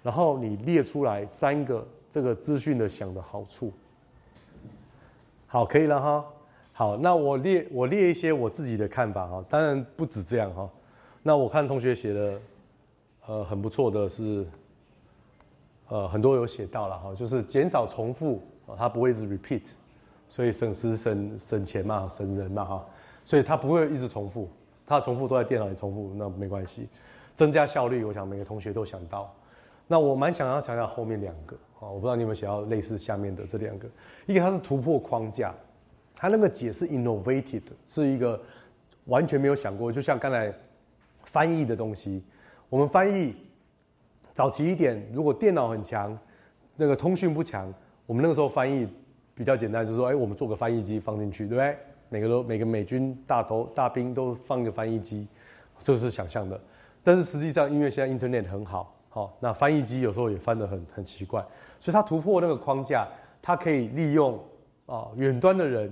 [0.02, 3.70] 然后你列出来三个这个资讯的想的好处。
[5.46, 6.24] 好，可以了哈。
[6.72, 10.70] 好，那我列我列一些我自己的看法哈，当然不止这样哈。
[11.22, 12.40] 那我看同学写的，
[13.26, 14.46] 呃，很不错的是，
[15.88, 18.42] 呃，很多有写到了哈，就是减少重复。
[18.78, 19.60] 它不会一直 repeat，
[20.30, 22.86] 所以省时省省钱嘛，省人嘛哈，
[23.22, 24.48] 所以它不会一直重复，
[24.92, 26.86] 它重复都在电脑里重复，那没关系。
[27.34, 29.34] 增加效率，我想每个同学都想到。
[29.86, 33.88] 那我蛮想要强调后面两个啊，我不知道你有没有写到类似下面的这两个。
[34.26, 35.54] 一个它是突破框架，
[36.14, 38.38] 它那个解是 innovated，是一个
[39.06, 40.52] 完全没有想过，就像刚才
[41.24, 42.22] 翻译的东西，
[42.68, 43.34] 我们翻译
[44.34, 46.16] 早期一点，如果电脑很强，
[46.76, 47.72] 那个通讯不强，
[48.04, 48.86] 我们那个时候翻译
[49.34, 51.76] 比较简单，就是说，哎，我们做个翻译机放进去，对不对？
[52.12, 55.26] 每个都每个美军大头大兵都放一个翻译机，
[55.80, 56.60] 这是想象的。
[57.02, 61.40] 但是实际上，因为现在 Internet 很好，好，那翻译机有时候也翻得很很奇怪，
[61.80, 63.08] 所以它突破那个框架，
[63.40, 64.38] 它可以利用
[64.84, 65.90] 啊远端的人，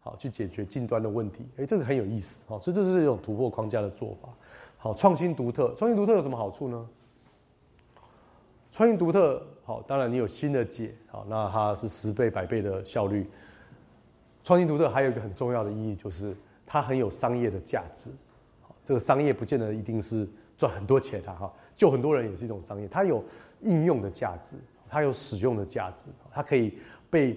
[0.00, 1.48] 好去解决近端的问题。
[1.56, 4.28] 哎，这个很有意思，好，所以这是一种突破框架的做法。
[4.76, 6.86] 好，创新独特，创新独特有什么好处呢？
[8.70, 13.26] 创新独特，好，当然你有新的解，好，那它是十倍百倍的效率。
[14.44, 16.36] 创新独特还有一个很重要的意义，就是
[16.66, 18.10] 它很有商业的价值。
[18.84, 20.28] 这个商业不见得一定是。
[20.58, 22.86] 赚很多钱的哈，救很多人也是一种商业。
[22.86, 23.24] 它有
[23.62, 24.54] 应用的价值，
[24.88, 26.78] 它有使用的价值，它可以
[27.10, 27.36] 被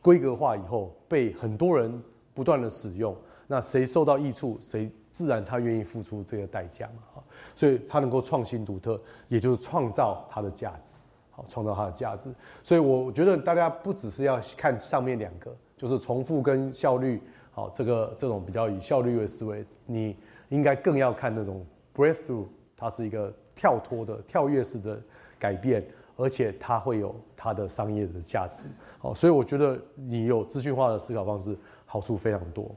[0.00, 2.02] 规格化以后，被很多人
[2.32, 3.14] 不断的使用。
[3.46, 7.02] 那谁受到益处，谁自然他愿意付出这个代价嘛？
[7.16, 7.24] 哈，
[7.54, 8.98] 所以它能够创新独特，
[9.28, 12.32] 也就是创造它的价值，好，创造它的价值。
[12.62, 17.20] 所以我觉得大家不只是要看上面两个，就是重复跟效率，
[17.52, 20.16] 好，这个这种比较以效率为思维，你
[20.48, 21.64] 应该更要看那种。
[21.94, 22.46] Breakthrough，
[22.76, 25.00] 它是一个跳脱的、跳跃式的
[25.38, 28.68] 改变，而且它会有它的商业的价值。
[28.98, 31.56] 好，所以我觉得你有资讯化的思考方式，
[31.86, 32.68] 好处非常多。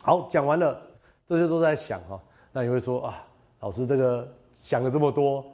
[0.00, 0.80] 好，讲完了，
[1.26, 2.22] 这些都在想哈。
[2.52, 3.26] 那你会说啊，
[3.58, 5.44] 老师这个想了这么多，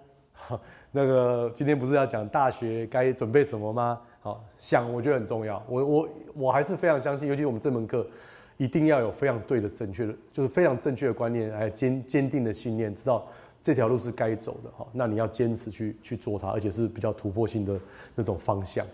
[0.92, 3.98] 那个今天不是要讲大学该准备什么吗？
[4.22, 5.62] 好，想我觉得很重要。
[5.68, 8.06] 我我我还是非常相信，尤其我们这门课。
[8.58, 13.26] 一定要有非常对的、正确的，就是非常正确的观念，还坚坚定的信念，知道
[13.60, 14.86] 这条路是该走的哈。
[14.92, 17.80] 那你要坚持去去做它，而且是比较突破性的
[18.14, 18.86] 那种方向。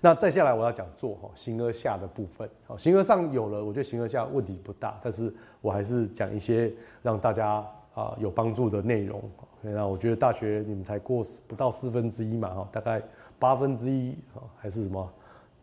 [0.00, 2.48] 那再下来我要讲做哈形而下的部分。
[2.66, 7.64] 好，形而上有了，我觉得形而下问题不大，但是我还是讲一些让大家
[7.94, 9.22] 啊有帮助的内容。
[9.60, 13.00] 那我觉得大学你们才过不到四分之一嘛哈，大概
[13.38, 15.12] 八分之一啊还是什么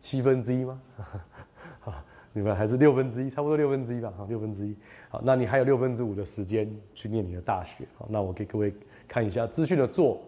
[0.00, 0.80] 七分之一吗？
[1.84, 2.04] 啊。
[2.34, 4.74] 你们还是六分之一，差不多六分之一吧，好，六分之一。
[5.10, 7.84] 好，那你还有六分之五的时间去念你的大学。
[7.98, 8.72] 好，那我给各位
[9.06, 10.18] 看一下资讯的做，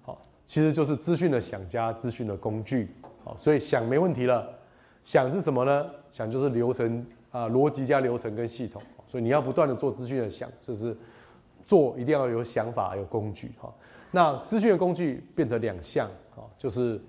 [0.00, 2.88] 好，其实就是资讯的想加资讯的工具。
[3.22, 4.48] 好，所以想没问题了。
[5.02, 5.86] 想是什么呢？
[6.10, 8.80] 想就是流程啊，逻辑加流程跟系统。
[9.06, 10.96] 所以你要不断的做资讯的想，就是
[11.66, 13.52] 做一定要有想法有工具。
[13.60, 13.70] 哈，
[14.10, 17.00] 那资讯的工具变成两项，好，就是。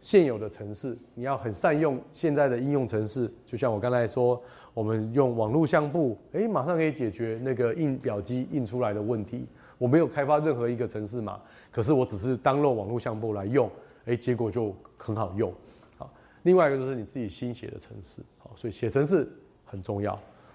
[0.00, 4.38] 现有的城市，你要很善用现在的应用城市，就像我刚才说，
[4.74, 9.46] 我们用网络相簿，诶，马上可以解决那个印表机印出来的问题。
[9.78, 11.40] 我没有开发任何一个城市码，
[11.72, 13.70] 可是我只是当漏网络相簿来用，
[14.04, 15.50] 哎，结果就很好用。
[15.96, 16.12] 好，
[16.42, 19.26] 另外一个就是你自己新写的城市，好，所以写城市
[19.64, 20.12] 很重要。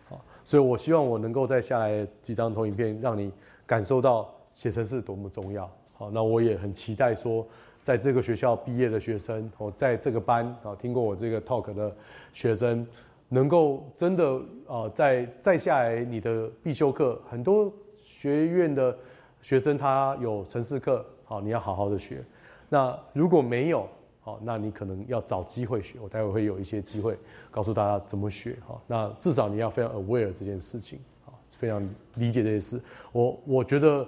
[0.08, 3.32] 好，所以我希望我能够在下来几张投影片，让你
[3.66, 5.68] 感受到写城市多么重要。
[5.94, 7.44] 好，那我也很期待说。
[7.90, 11.92] 在这个学校毕业的学生，哦，在这个班啊，听过我这个 talk 的
[12.32, 12.86] 学生，
[13.30, 18.96] 能够真的啊，在再下来你的必修课，很多学院的
[19.42, 22.24] 学生他有城市课，好，你要好好的学。
[22.70, 23.90] 那如果没有，
[24.22, 25.98] 好，那你可能要找机会学。
[26.00, 27.18] 我待会会有一些机会
[27.50, 28.80] 告诉大家怎么学，哈。
[28.86, 31.82] 那至少你要非常 aware 这件事情，啊，非常
[32.18, 32.80] 理解这件事。
[33.12, 34.08] 我我觉得。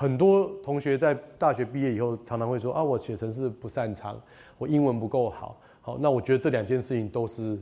[0.00, 4.18] 很多同学在大学毕业以后，常常会说啊，我写程式不擅长，
[4.56, 5.60] 我英文不够好。
[5.82, 7.58] 好，那我觉得这两件事情都是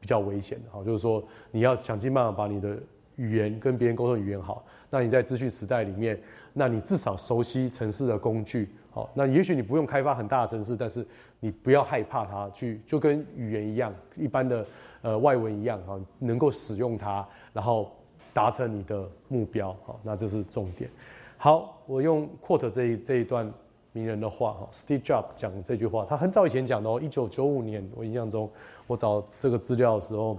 [0.00, 0.70] 比较危险的。
[0.70, 2.78] 好，就是说你要想尽办法把你的
[3.16, 4.64] 语言跟别人沟通语言好。
[4.88, 6.18] 那你在资讯时代里面，
[6.54, 8.70] 那你至少熟悉城市的工具。
[8.90, 11.06] 好，那也许你不用开发很大的城市，但是
[11.38, 14.66] 你不要害怕它去，就跟语言一样，一般的
[15.02, 17.94] 呃外文一样啊，能够使用它，然后
[18.32, 19.76] 达成你的目标。
[19.84, 20.88] 好，那这是重点。
[21.40, 23.48] 好，我用 quote 这一这一段
[23.92, 28.50] 名人的话哈，Steve Jobs 讲这句话，他很早以前讲的哦，一九九五年，我印象中
[28.88, 30.36] 我找这个资料的时候，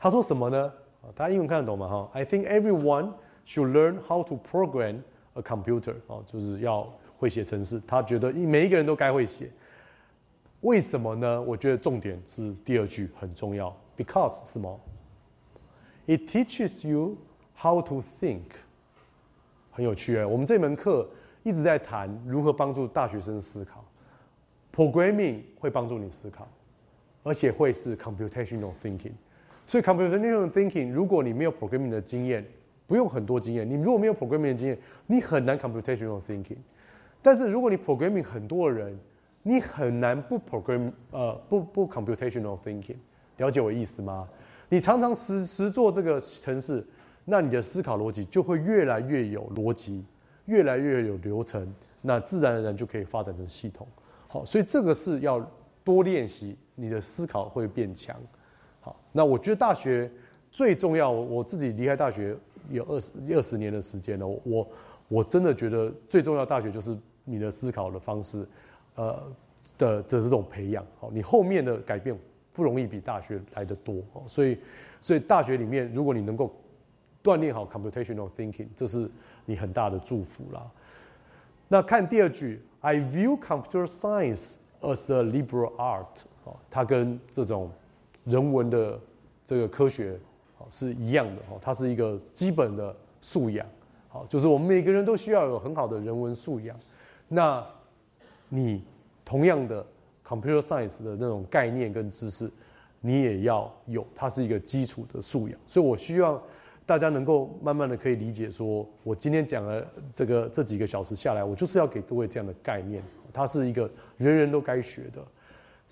[0.00, 0.72] 他说什么呢？
[1.14, 1.86] 大家英文看得懂吗？
[1.86, 3.12] 哈，I think everyone
[3.46, 5.00] should learn how to program
[5.34, 7.78] a computer，哦，就是要会写程式。
[7.86, 9.50] 他觉得每一个人都该会写。
[10.62, 11.42] 为什么呢？
[11.42, 14.80] 我觉得重点是第二句很重要，because 什么
[16.06, 17.18] ？It teaches you
[17.54, 18.40] how to think。
[19.76, 21.06] 很有趣哎，我们这门课
[21.42, 23.84] 一直在谈如何帮助大学生思考
[24.74, 26.48] ，programming 会帮助你思考，
[27.22, 29.12] 而且会是 computational thinking。
[29.66, 32.42] 所以 computational thinking，如果你没有 programming 的经验，
[32.86, 33.68] 不用很多经验。
[33.68, 36.56] 你如果没有 programming 的经验，你很难 computational thinking。
[37.20, 38.98] 但是如果你 programming 很多人，
[39.42, 42.96] 你很难不 program 呃不不 computational thinking。
[43.36, 44.26] 了解我意思吗？
[44.70, 46.82] 你常常实实做这个程式，
[47.28, 50.04] 那你的思考逻辑就会越来越有逻辑，
[50.44, 51.66] 越来越有流程，
[52.00, 53.84] 那自然而然就可以发展成系统。
[54.28, 55.44] 好，所以这个是要
[55.82, 58.16] 多练习，你的思考会变强。
[58.80, 60.08] 好，那我觉得大学
[60.52, 62.36] 最重要，我自己离开大学
[62.70, 64.68] 有二十二十年的时间了，我
[65.08, 68.46] 我真的觉得最重要大学就是你的思考的方式，
[68.94, 69.20] 呃
[69.76, 70.86] 的的这种培养。
[71.00, 72.16] 好，你后面的改变
[72.52, 73.96] 不容易比大学来的多。
[74.12, 74.58] 哦，所以
[75.00, 76.54] 所以大学里面，如果你能够
[77.26, 79.10] 锻炼好 computational thinking，这是
[79.44, 80.64] 你很大的祝福啦。
[81.66, 82.62] 那看第二句。
[82.82, 87.68] I view computer science as a liberal art，哦，它跟这种
[88.22, 89.00] 人文的
[89.44, 90.16] 这个科学，
[90.58, 93.66] 哦，是一样的，哦，它是一个基本的素养，
[94.08, 96.78] 好，就是我们每个人都需要有很好的人文素养。
[97.26, 97.64] 那
[98.48, 98.84] 你
[99.24, 99.84] 同样的
[100.24, 102.48] computer science 的那种概念跟知识，
[103.00, 105.58] 你也要有，它是一个基础的素养。
[105.66, 106.40] 所以我希望。
[106.86, 115.20] 大家能够慢慢的可以理解，说我今天讲了这个这几个小时下来，我就是要给各位这样的概念，它是一个人人都该学的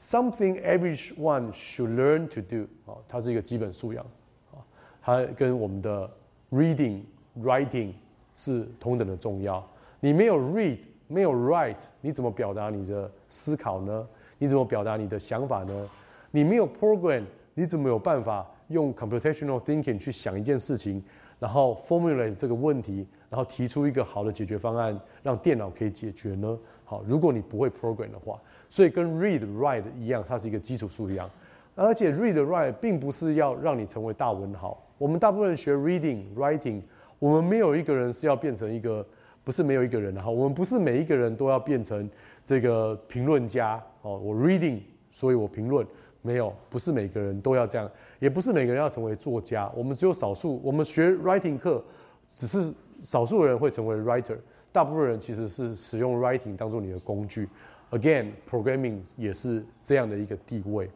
[0.00, 4.06] ，something everyone should learn to do，啊，它是一个基本素养，
[4.52, 4.62] 啊，
[5.02, 6.08] 它跟我们的
[6.52, 7.00] reading
[7.40, 7.92] writing
[8.36, 9.68] 是同等的重要。
[9.98, 10.78] 你没有 read，
[11.08, 14.06] 没有 write，你怎么表达你的思考呢？
[14.38, 15.90] 你怎么表达你的想法呢？
[16.30, 17.24] 你没有 program，
[17.54, 18.46] 你怎么有办法？
[18.68, 21.02] 用 computational thinking 去想一件事情，
[21.38, 26.58] 然后 formulate 这个问题，然后提出一个好的解决方案，让电脑可以解决呢？
[26.84, 31.28] 好，如果你不会 program 的话，所以跟 read write 一样，它是一个基础素养。
[31.76, 34.80] 而且 read write 并不是要让你成为大文豪。
[34.96, 36.80] 我们大部分人学 reading writing，
[37.18, 39.04] 我们没有一个人是要变成一个，
[39.42, 42.08] 不是没有一个人的哈，我们不是每一个人都要变成
[42.44, 44.16] 这个评论家哦。
[44.18, 44.78] 我 reading，
[45.10, 45.84] 所以我评论。
[46.26, 49.70] 没有，不是每个人都要这样，也不是每个人要成为作家。
[49.76, 51.84] 我们只有少数，我们学 writing 课，
[52.26, 52.72] 只是
[53.02, 54.38] 少数人会成为 writer，
[54.72, 57.46] 大部分人其实是使用 writing 当做你的工具。
[57.90, 60.90] Again，programming 也是这样的一个地位。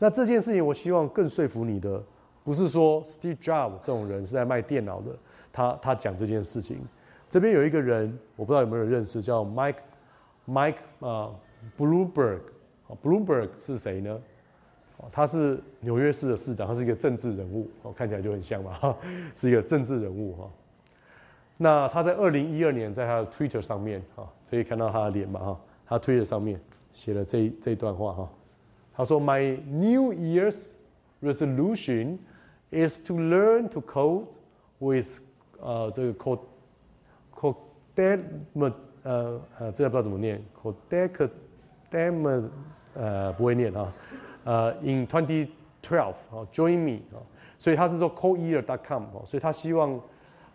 [0.00, 2.02] 那这件事情，我希望更说服你的，
[2.42, 5.16] 不是说 Steve Jobs 这种人是在卖电脑的，
[5.52, 6.80] 他他讲这件事情。
[7.30, 9.76] 这边有一个人，我不知道有没有人认识，叫 Mike
[10.48, 11.30] Mike 啊
[11.78, 12.40] Bloomberg。
[13.02, 14.20] Bloomberg 是谁呢？
[15.10, 18.96] 他是纽约市的市长，他是一个政治人物，哦，看起来就很像嘛，
[19.34, 20.50] 是一个政治人物哈。
[21.56, 26.60] 那他在二零一二年在他的 Twitter 上面，哈，可以看到他的脸嘛，哈，他 Twitter 上面
[26.92, 28.30] 写了这这段话哈，
[28.94, 30.68] 他说：“My New Year's
[31.20, 32.18] resolution
[32.70, 34.26] is to learn to code
[34.78, 35.20] with
[35.60, 36.40] 呃这个 code
[37.34, 37.56] code
[37.96, 38.72] dem
[39.02, 40.74] 呃呃这个不知道怎么念 code
[41.90, 42.50] dem
[42.94, 43.92] 呃，不会念啊，
[44.44, 45.48] 呃，in twenty
[45.82, 47.18] twelve 啊，join me 啊，
[47.58, 49.98] 所以他是说 coear.com 哦，所以他希望，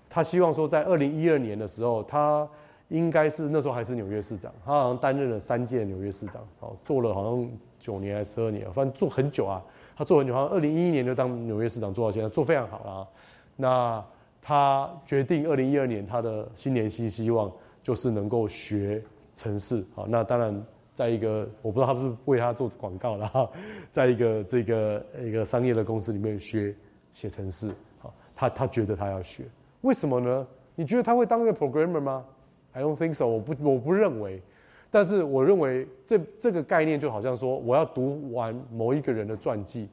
[0.09, 2.47] 他希望说在二零一二年的时候，他
[2.89, 9.61] 应该是那时候还是纽约市长，他好像担任了三届纽约市长，哦，做了好像九年还是十二年，反正做很久啊，
[9.95, 13.07] 他做很久，好像二零一一年就当纽约市长做到现在，做非常好了。
[13.55, 14.03] 那
[14.41, 20.63] 他决定二零一二年他的新年新希望就是能够学城市，好，那当然。
[20.97, 23.47] 在一个我不知道他是不是为他做广告了哈，
[23.93, 26.73] 在一个这个一个商业的公司里面学
[27.13, 29.43] 写程式，好，他他觉得他要学，
[29.81, 30.47] 为什么呢？
[30.73, 32.25] 你觉得他会当一个 programmer 吗
[32.73, 34.41] ？I don't think so，我不我不认为，
[34.89, 39.87] 但是我认为这这个概念就好像说我要读完某一个人的传记，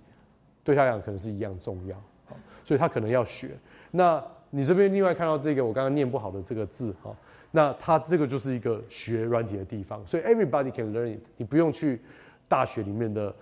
[0.63, 2.03] 对他来讲可能是一样重要，
[2.65, 3.51] 所以他可能要学。
[3.91, 7.15] 那你这边另外看到这个我刚刚念不好的这个字哈。
[7.57, 11.21] 那它这个就是一个学软体的地方，所以 everybody can learn it。
[11.37, 12.01] 你不用去
[12.49, 13.33] 大学里面的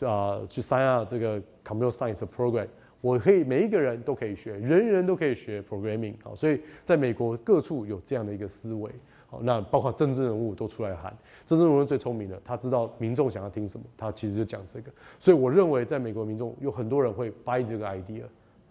[0.00, 2.68] 啊去 sign up 这个 computer science program，
[3.00, 6.12] 我可以每一个人都可以学，人人都可以学 programming。
[6.22, 8.90] 好，所以在美国各处有这样的一个思维。
[9.26, 11.16] 好，那包括政治人物都出来喊，
[11.46, 14.92] 政治人物最聪明的，他知道民众想要听什么，他其实就讲这个。
[15.18, 18.24] 所以我认为在美国民众有很多人会 buy 这个 idea。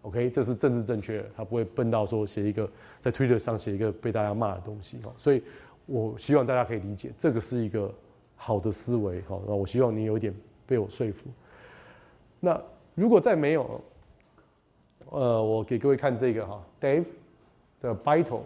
[0.03, 2.67] OK，这是政治正确，他不会笨到说写一个
[2.99, 5.13] 在 Twitter 上写一个被大家骂的东西哈。
[5.15, 5.43] 所以
[5.85, 7.93] 我希望大家可以理解，这个是一个
[8.35, 9.39] 好的思维哈。
[9.47, 10.33] 那我希望你有一点
[10.65, 11.29] 被我说服。
[12.39, 12.59] 那
[12.95, 13.79] 如果再没有，
[15.11, 17.05] 呃，我给各位看这个哈，Dave
[17.79, 18.39] 的 Byte，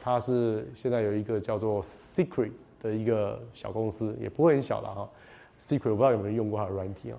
[0.00, 5.10] 他是现在有一个叫做 Secret 的一个小公司，也不会很小了哈。
[5.58, 7.18] Secret 我不知道有没有人用过他的软体啊。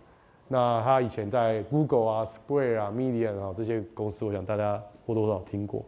[0.51, 5.85] 那他以前在 Google 啊、Square 啊、Medium 啊这些公司，我想大家或多或少听过。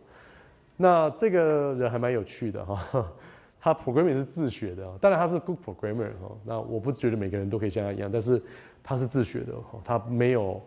[0.78, 3.12] 那这个人还蛮有趣的哈，
[3.60, 6.32] 他 programming 是自学的，当然他是 good programmer 哈。
[6.46, 8.42] 那我不觉得每个人都可以像他一样，但是
[8.82, 10.62] 他是自学的哈，他没有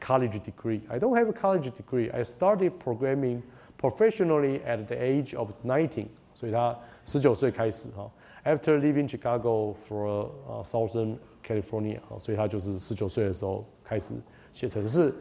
[0.00, 0.80] college degree。
[0.88, 2.12] I don't have a college degree.
[2.12, 3.42] I started programming
[3.80, 6.06] professionally at the age of nineteen。
[6.34, 8.08] 所以他十九岁开始哈。
[8.44, 10.28] After leaving Chicago for
[10.64, 11.16] Southern
[11.46, 14.14] California，所以他就是十九岁的时候开始
[14.52, 15.14] 写程式。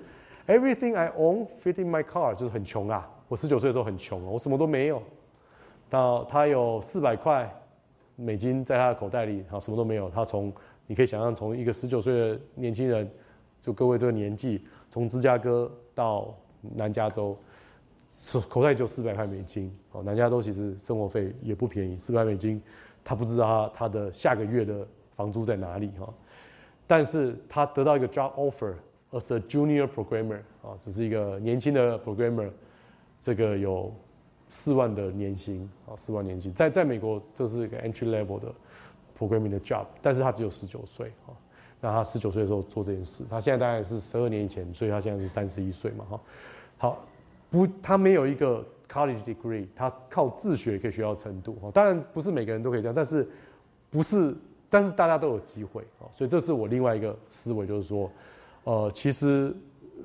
[0.48, 3.10] Everything I own fit in my car，就是很穷啊。
[3.28, 5.02] 我十九岁的时候很穷哦，我什么都没有。
[5.90, 7.50] 到他有四百块
[8.16, 10.10] 美金在他的口袋里，他什么都没有。
[10.10, 10.52] 他从
[10.86, 13.10] 你可以想象，从一个十九岁的年轻人，
[13.62, 16.36] 就各位这个年纪，从芝加哥到
[16.76, 17.38] 南加州，
[18.50, 19.74] 口袋只有四百块美金。
[19.92, 22.62] 哦，南加州其实生活费也不便宜，四百美金。
[23.04, 26.14] 他不知道他他的下个月的房租在哪里哈，
[26.86, 28.74] 但是他得到一个 job offer
[29.12, 32.50] as a junior programmer 啊，只是一个年轻的 programmer，
[33.20, 33.94] 这个有
[34.50, 38.54] 四万的年薪啊，四万年薪，在在美国这是一个 entry level 的
[39.18, 41.32] programming 的 job，但是他只有十九岁啊，
[41.80, 46.22] 那他十九岁的时候做这件事，他现在大概是十二年以前，所以他现在是三十一岁嘛哈，
[46.78, 47.06] 好，
[47.50, 48.66] 不，他没有一个。
[48.90, 51.72] College degree，他靠自学可以学到程度哈。
[51.74, 53.28] 当然不是每个人都可以这样，但是
[53.90, 54.36] 不是，
[54.74, 56.10] 但是大家都有机会哦。
[56.12, 58.10] 所以这是我另外一个思维，就是说，
[58.64, 59.56] 呃，其实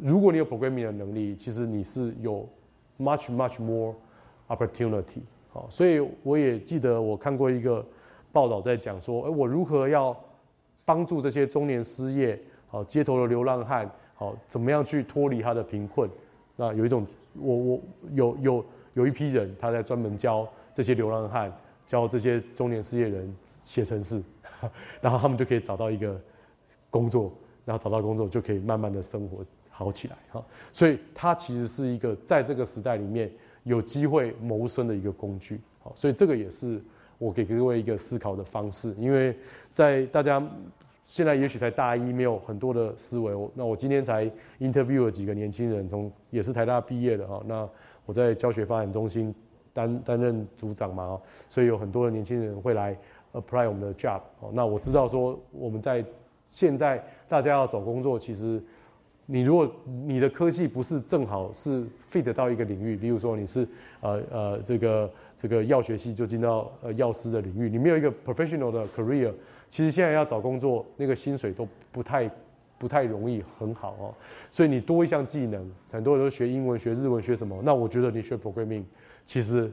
[0.02, 2.46] 如果你有 programming 的能力，其实你是有
[2.98, 3.94] much much more
[4.48, 5.66] opportunity 好。
[5.70, 7.82] 所以我也记得我看过一个
[8.30, 10.14] 报道，在讲说，哎，我如何要
[10.84, 12.38] 帮助这些中年失业、
[12.68, 16.10] 好街头的流浪汉，好怎么样去脱离他的贫困？
[16.56, 17.06] 那有一种，
[17.40, 17.80] 我我
[18.12, 18.64] 有有。
[18.94, 21.52] 有一批人，他在专门教这些流浪汉，
[21.86, 24.20] 教这些中年失业人写程式，
[25.00, 26.20] 然后他们就可以找到一个
[26.90, 27.32] 工作，
[27.64, 30.44] 然后找到工作就可以慢慢的生活好起来哈。
[30.72, 33.30] 所以它其实是一个在这个时代里面
[33.64, 35.60] 有机会谋生的一个工具。
[35.80, 36.82] 好，所以这个也是
[37.18, 39.36] 我给各位一个思考的方式，因为
[39.72, 40.44] 在大家
[41.02, 43.32] 现在也许才大一，没有很多的思维。
[43.54, 47.42] 那我今天才 interview 了几个年轻人，从也是台大毕业的哈。
[47.46, 47.68] 那
[48.04, 49.34] 我在教学发展中心
[49.72, 52.96] 担担任组长嘛，所以有很多的年轻人会来
[53.32, 54.20] apply 我们的 job。
[54.40, 56.04] 哦，那我知道说我们在
[56.44, 58.62] 现在大家要找工作，其实
[59.26, 59.70] 你如果
[60.06, 63.66] 你的科技不是正好是 fit 到一个领域，比如说你是
[64.00, 69.32] 呃呃这个这个药学系就进到呃药师的领域，你没有一个 professional 的 career，
[69.68, 72.30] 其实现在要找工作那个薪水都不太。
[72.80, 74.14] 不太容易很好哦，
[74.52, 77.60] 所以你多一项技能，很多人都学英文、学日文、学什么？
[77.64, 78.84] 那我觉得你学 programming，
[79.24, 79.68] 其实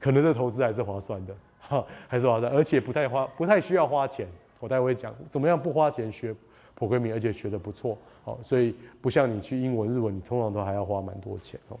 [0.00, 1.32] 可能这投资还是划算的，
[1.68, 4.26] 哈， 还是划算，而且不太花，不太需要花钱。
[4.60, 6.34] 我待会会讲怎么样不花钱学
[6.74, 11.78] 普慧明而且学的不错，好，所以不像你去英文、日文，你通常都还要花蛮多钱哦。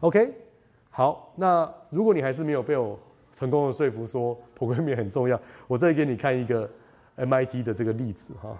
[0.00, 0.32] OK，
[0.90, 2.98] 好，那如果你还是没有被我
[3.32, 6.68] 成功的说服说普慧明很重要，我再给你看一个
[7.16, 8.56] MIT 的这个例子哈。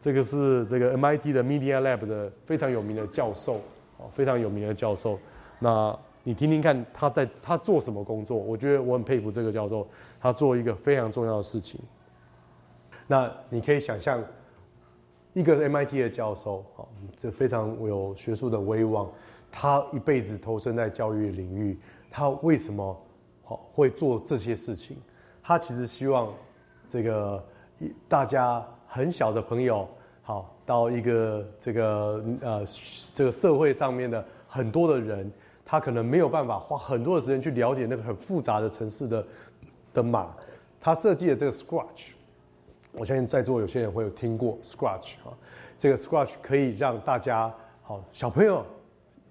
[0.00, 3.60] 这个是这个 MIT 的 Media Lab 的非常有名的教授，
[3.98, 5.18] 哦，非常有名的教授。
[5.58, 8.36] 那你听听看他在他做什么工作？
[8.36, 9.86] 我觉得我很佩服这个教授，
[10.20, 11.80] 他做一个非常重要的事情。
[13.06, 14.22] 那你可以想象，
[15.32, 19.10] 一个 MIT 的教授，哦，这非常有学术的威望，
[19.50, 21.78] 他一辈子投身在教育领域，
[22.10, 22.96] 他为什么
[23.44, 24.96] 好会做这些事情？
[25.42, 26.32] 他其实希望
[26.86, 27.44] 这个
[28.08, 28.66] 大家。
[28.92, 29.88] 很小的朋友，
[30.20, 32.66] 好到一个这个呃
[33.14, 35.30] 这个社会上面的很多的人，
[35.70, 39.24] 他可能没有办法花很多的时间去了解那个很复杂的城市的
[39.94, 40.34] 的码。
[40.80, 42.08] 他设计的这个 Scratch，
[42.90, 45.30] 我相信在座有些人会有听过 Scratch 啊。
[45.78, 48.66] 这个 Scratch 可以让大家好小朋友，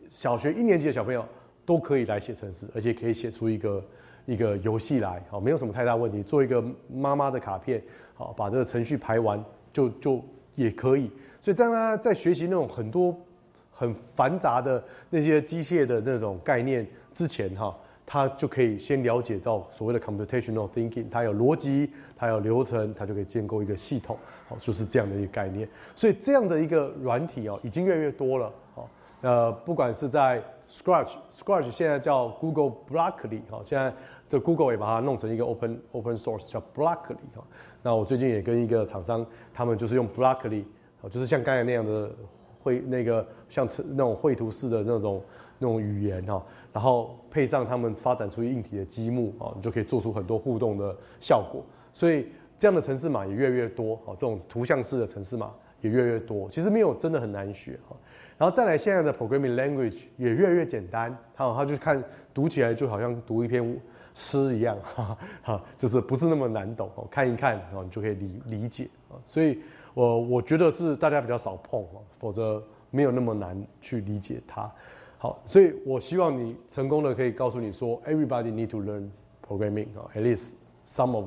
[0.10, 1.26] 小学一年级的小朋友
[1.66, 3.84] 都可以来写程式，而且可以写出一个
[4.26, 6.24] 一个游戏来，好没有什么太大问题。
[6.24, 7.84] 做一个妈妈的卡片。
[8.14, 10.24] 好，把这个程序排完就就
[10.56, 11.12] 也可以。
[11.42, 13.14] 所以当他在学习那种很多
[13.80, 17.74] 很繁杂的那些机械的那种概念之前，哈，
[18.06, 24.18] 他就可以先了解到所谓的 computational thinking，它有逻辑，它有流程，它就可以建构一个系统。
[24.50, 25.66] 好，就是这样的一个概念。
[25.96, 28.52] 所以这样的一个软体哦，已经越来越多了。
[28.76, 28.90] 好，
[29.22, 33.94] 呃，不管是在 Scratch，Scratch 现在叫 Google Broccoli，好，现在。
[34.30, 37.44] 这 Google 也把它弄成一个 open open source，叫 Broccoli 哈。
[37.82, 40.64] 那我最近也跟一个厂商，他们就是用 Broccoli，
[41.10, 42.12] 就是像刚才那样的
[42.70, 45.24] 绘那个像那种绘图式的那种
[45.58, 51.64] 那种语言哈，然后配上他们发展出硬体的积木啊，你就可以做出很多互动的效果。
[51.92, 55.52] 所以这样的城市码也越来越多，哦，这种图像式的城市码
[55.82, 57.96] 也越来越多，其实没有真的很难学哈。
[58.38, 62.02] 然后再来现在的 programming language 也越来越简单，好，他就看
[62.34, 63.80] 读起来就好像读一篇
[64.14, 69.20] 诗一样， 哈，哈，就是不是那么难懂哦，看一看哦，你就可以理理解啊。
[69.26, 69.60] 所以，
[70.00, 74.72] 我我觉得是大家比较少碰哦，否则没有那么难去理解它。
[75.18, 79.10] 好，所以我希望你成功的可以告诉你说，everybody need to learn
[79.45, 80.54] programming 啊，at least
[80.88, 81.26] some of。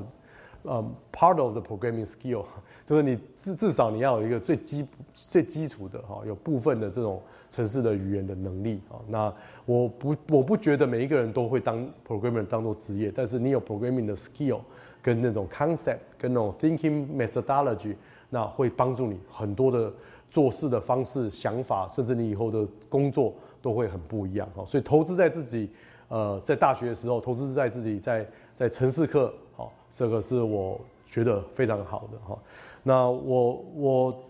[0.64, 2.44] 嗯，part of the programming skill，
[2.86, 7.20] 就是你至至少你要有一个最基最基础的哈，有部分的这种
[7.50, 8.94] 城市的语言的能力啊。
[9.08, 9.34] 那
[9.66, 14.60] 我不我不觉得每一个人都会当 programmer 当做职业，但是你有 programming 的 skill
[15.02, 17.96] 跟那种 concept 跟那种 thinking methodology，
[18.34, 19.92] 那会帮助你很多的
[20.30, 24.64] 做事的方式、想法，甚至你以后的工作都会很不一样哈。
[24.64, 25.68] 所以投资在自己，
[26.08, 29.30] 呃，在大学的时候投资在自己在在城市课。
[29.54, 32.38] 好这个是我觉得非常好的哈，
[32.82, 34.24] 那我我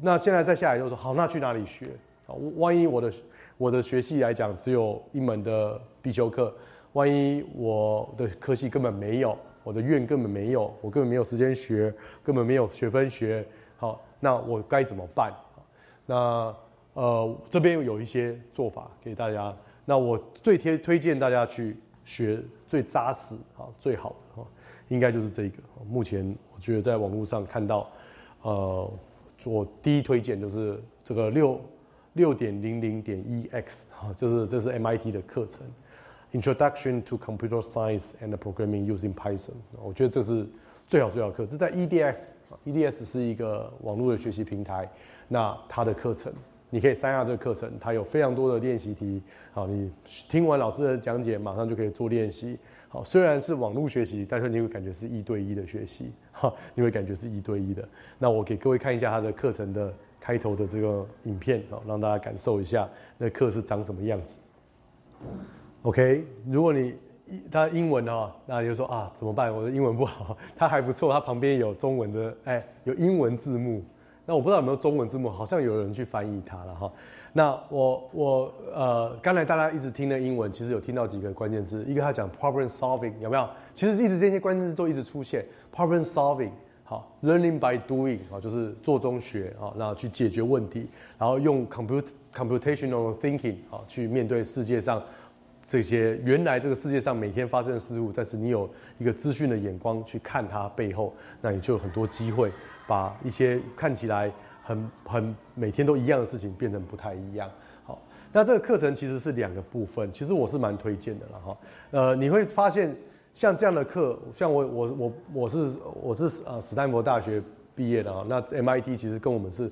[0.00, 1.90] 那现在再下来就说好，那去哪里学
[2.26, 2.32] 啊？
[2.56, 3.12] 万一我的
[3.58, 6.54] 我的学系来讲只有一门的必修课，
[6.94, 11.92] 万一我的科系根本没有，我的愿根本没有，我根本没有时间学，
[12.22, 13.46] 根本没有学分学，
[13.76, 15.32] 好，那我该怎么办？
[16.06, 16.54] 那
[16.94, 19.54] 呃这边有一些做法给大家，
[19.84, 24.48] 那我最贴推荐大家去学最扎实啊最好的哈。
[24.88, 25.56] 应该就是这个。
[25.88, 27.88] 目前我觉得在网络上看到，
[28.42, 28.92] 呃，
[29.44, 31.60] 我第一推荐就是这个六
[32.12, 35.66] 六点零零点一 x 哈，就是这是 MIT 的课程
[36.32, 39.52] ，Introduction to Computer Science and Programming Using Python。
[39.82, 40.46] 我觉得这是
[40.86, 44.90] 最好最好课，这在 EDS，EDS 是一个网络的学习平台，
[45.28, 46.32] 那它的课程
[46.70, 49.22] 你可以删下这个课程，它有非常多的练习题，
[49.52, 52.58] 好，你听完老师的讲解，马上就可以做练习。
[52.88, 57.86] 好，虽然是网络学习，但是你会感觉是一对一的学习，哈，你会感觉是一对一的。
[58.18, 64.36] 那我给各位看一下他的课程的开头的这个影片，好，让大家感受一下那课是长什么样子。
[65.82, 66.94] OK，如果你
[67.50, 69.52] 他英文哈，那你就说啊，怎么办？
[69.52, 73.82] 我的英文不好， 他还不错，他旁边有中文的，哎，有英文字幕。
[74.24, 76.92] 那我不知道有没有中文字幕，好像有人去翻译它了哈。
[77.32, 83.48] 那我我呃，刚才大家一直听的英文，其实有听到几个关键字，一个他讲 problem solving 有没有？
[83.74, 86.50] 其实一直这些关键字都一直出现 problem solving，
[86.84, 90.86] 好，learning by doing 啊，就是做中学啊，然后去解决问题，
[91.18, 95.02] 然后用 comput computational thinking 啊，去面对世界上
[95.72, 98.68] 这些原来这个世界上每天发生的事物，但是你有
[98.98, 102.52] 一个资讯的眼光去看它背后，那你就有很多机会
[102.86, 104.30] 把一些看起来。
[104.64, 107.50] 很很每天都一样的事情变成不太一样。
[107.82, 108.00] 好，
[108.32, 111.58] 那这个课程其实是两个部分，其实我是蛮推荐的了哈。
[111.90, 112.94] 呃，你会发现
[113.34, 117.42] 像这样的课，像我我我我是我是呃斯坦福大学
[117.74, 118.24] 毕业的啊。
[118.28, 119.68] 那 MIT 其实跟我们是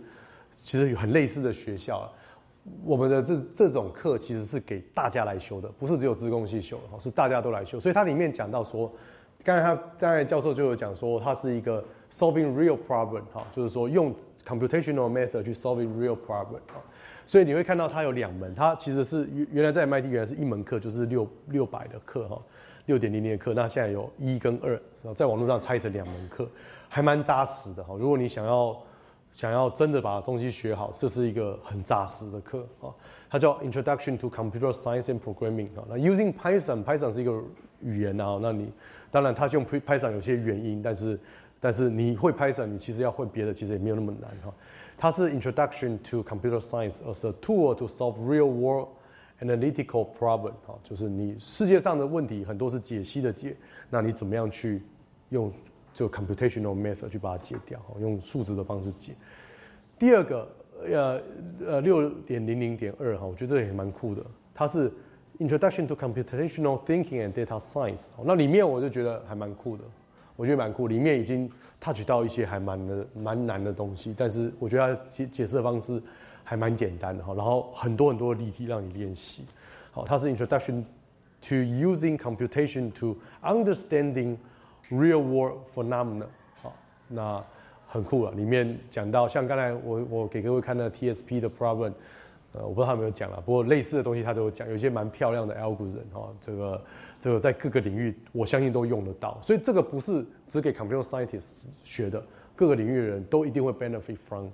[0.57, 2.13] 其实有很类似的学校。
[2.85, 7.79] 我们的这这种课其实是给大家来修的，不是只有自工系修的，是大家都来修。
[7.81, 8.91] 所以它里面讲到说，
[9.45, 14.15] 刚才他刚才教授就有讲说，它是一个 solving real problem 哈，就是说用。
[14.43, 16.83] computational method 去 solving real problem 哈，
[17.27, 22.41] 所以你会看到它有两门，它其实是原原来在 MIT 原来是一门课，就是六六百的课哈，
[22.87, 24.81] 六点零零的课，那现在有一跟二，
[25.15, 26.49] 在网络上拆成两门课，
[26.89, 27.95] 还蛮扎实的哈。
[27.99, 28.75] 如果你想要
[29.33, 32.91] 想要真的把东西学好，这是一个很扎实的课啊。
[33.29, 35.85] 它叫 Introduction to Computer Science and Programming 啊。
[35.89, 37.41] 那 using Python，Python 是一个
[37.81, 38.73] 语言啊，那你
[39.11, 41.19] 当然它用 Python 有些原因，但是
[41.61, 44.53] 但是你会 Python，你其实要会别的，其实也没有那么难哈。
[44.99, 48.89] 它是 Introduction to Computer Science as a tool to solve real-world
[49.41, 53.57] analytical problem 哈，就是你世界上的问题很多是解析的解，
[53.89, 54.83] 那你怎么样去
[55.29, 55.51] 用
[55.93, 59.15] 就 computational method 去把它解掉，用数字的方式解。
[59.99, 60.49] 第二个
[60.87, 61.21] 呃
[61.67, 64.25] 呃六点零零点二哈，我觉得这也蛮酷的，
[64.55, 64.91] 它是
[65.39, 69.85] Introduction to Computational Thinking and Data Science，那里面我就觉得还蛮酷的。
[70.37, 76.03] 我觉得蛮酷，里面已经 touch 到一些还蛮的蛮难的东西，但是我觉得它解解释的方式
[76.43, 79.45] 还蛮简单的哈，然后很多很多的例题让你练习。
[79.91, 80.83] 好，它是 Introduction
[81.43, 84.39] to Using Computation to Understanding
[84.91, 86.27] Real World Phenomena。
[86.61, 86.75] 好，
[87.09, 87.43] 那
[87.89, 91.93] 很酷了，里面讲到像刚才我我给各位看的 TSP 的 problem。
[92.53, 96.85] 呃，我不知道他有没有讲了，不过类似的东西他都有讲，有些蛮漂亮的 algorithm 哈，这个
[97.21, 102.21] 这个在各个领域我相信都用得到，所以这个不是只给 computer scientists 学的，
[102.57, 104.49] 各个领域的人都一定会 benefit from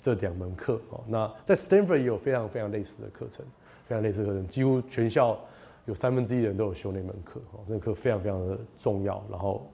[0.00, 1.02] 这两门课哦。
[1.08, 3.44] 那在 Stanford 也有非常非常类似的课程，
[3.88, 5.36] 非常类似的课程，几乎全校
[5.86, 9.68] 有三分之一的人都有修那门课哦，那课非常非常的重要，然后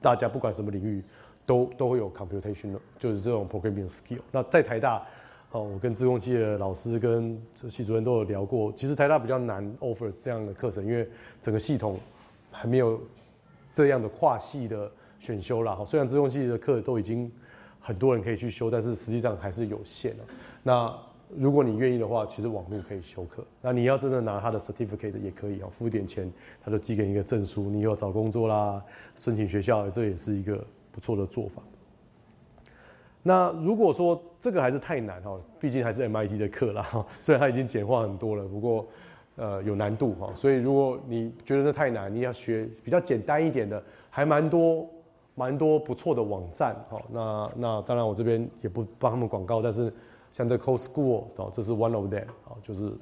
[0.00, 1.02] 大家不管什么领域
[1.44, 4.20] 都都会有 computational，就是这种 programming skill。
[4.32, 5.06] 那在台大，
[5.52, 11.08] 哦，我跟自工系的老师跟系主任都有聊过，其实台大比较难 offer 这样的课程，因为
[11.40, 11.98] 整个系统
[12.50, 13.00] 还没有
[13.72, 14.90] 这样的跨系的
[15.20, 15.78] 选修啦。
[15.86, 17.30] 虽然自工系的课都已经
[17.80, 20.24] 很多人可以去修，但是实际上还是有限的。
[20.64, 20.92] 那
[21.34, 23.44] 如果你愿意的话，其实网络可以修课。
[23.60, 26.30] 那你要真的拿他的 certificate 也可以啊，付一点钱，
[26.64, 27.64] 他就寄给你一个证书。
[27.64, 28.80] 你以后找工作啦，
[29.16, 31.60] 申请学校，这也是一个不错的做法。
[33.24, 38.86] 那如果说这个还是太难哈，毕竟还是 MIT 的课啦哈， 虽然它已经简化很多了，不过
[39.34, 40.32] 呃有难度哈。
[40.32, 44.88] 所以如果你觉得这太难，你要学比较简单一点的，还蛮多
[45.34, 47.02] 蛮多不错的网站哈。
[47.10, 49.92] 那那当然我这边也不帮他们广告，但是。
[50.36, 52.92] 像这 Co School 哦，这是 one of them 哦，就是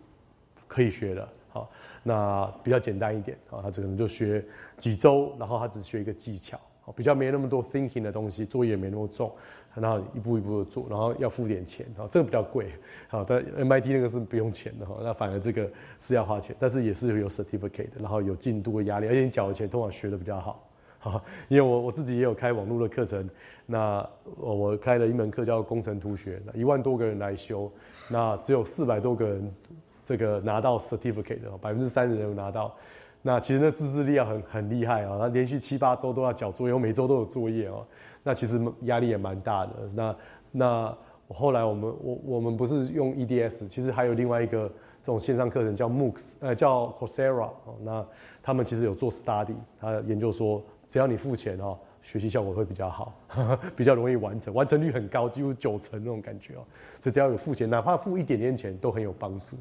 [0.68, 1.68] 可以学的，好，
[2.04, 4.44] 那比较简单一点啊，他可能就学
[4.76, 6.56] 几周，然后他只学一个技巧，
[6.94, 9.32] 比较没那么多 thinking 的东西，作业没那么重，
[9.74, 12.70] 然后一步一步的做，然后要付点钱，啊，这个比较贵，
[13.08, 15.68] 好，但 MIT 那个是不用钱的哈，那反而这个
[15.98, 20.64] 是要花钱，但是也是有 certificate 的，然后有进度的压力，而且你缴的钱通常学的比较好。
[21.04, 23.28] 好， 因为我我自己也有开网络的课程，
[23.66, 27.70] 那我开了一门课叫工程图学，一万多个人来修，
[28.08, 29.54] 那只有四百多个人
[30.02, 32.74] 这个拿到 certificate 的，百分之三十人拿到，
[33.20, 37.86] 那其实那自制力要很很厉害啊，那连续七八周都要交作业，每周都有作业哦，
[38.22, 39.72] 那其实压力也蛮大的。
[39.94, 40.16] 那
[40.52, 40.98] 那
[41.28, 44.68] 后来我们我我们不是用 EDS，其实还有另外一个
[45.02, 48.06] 这种线上课程叫 MOOCs，呃叫 Coursera 哦，那
[48.42, 50.64] 他们其实有做 study，他研究说。
[50.86, 53.14] 只要你付钱哦，学习效果会比较好，
[53.76, 56.64] 比较容易完成，完成率很高，几乎九成那种感觉哦。
[57.00, 59.56] 所以只要有付钱，哪怕付一点点钱都很有帮助。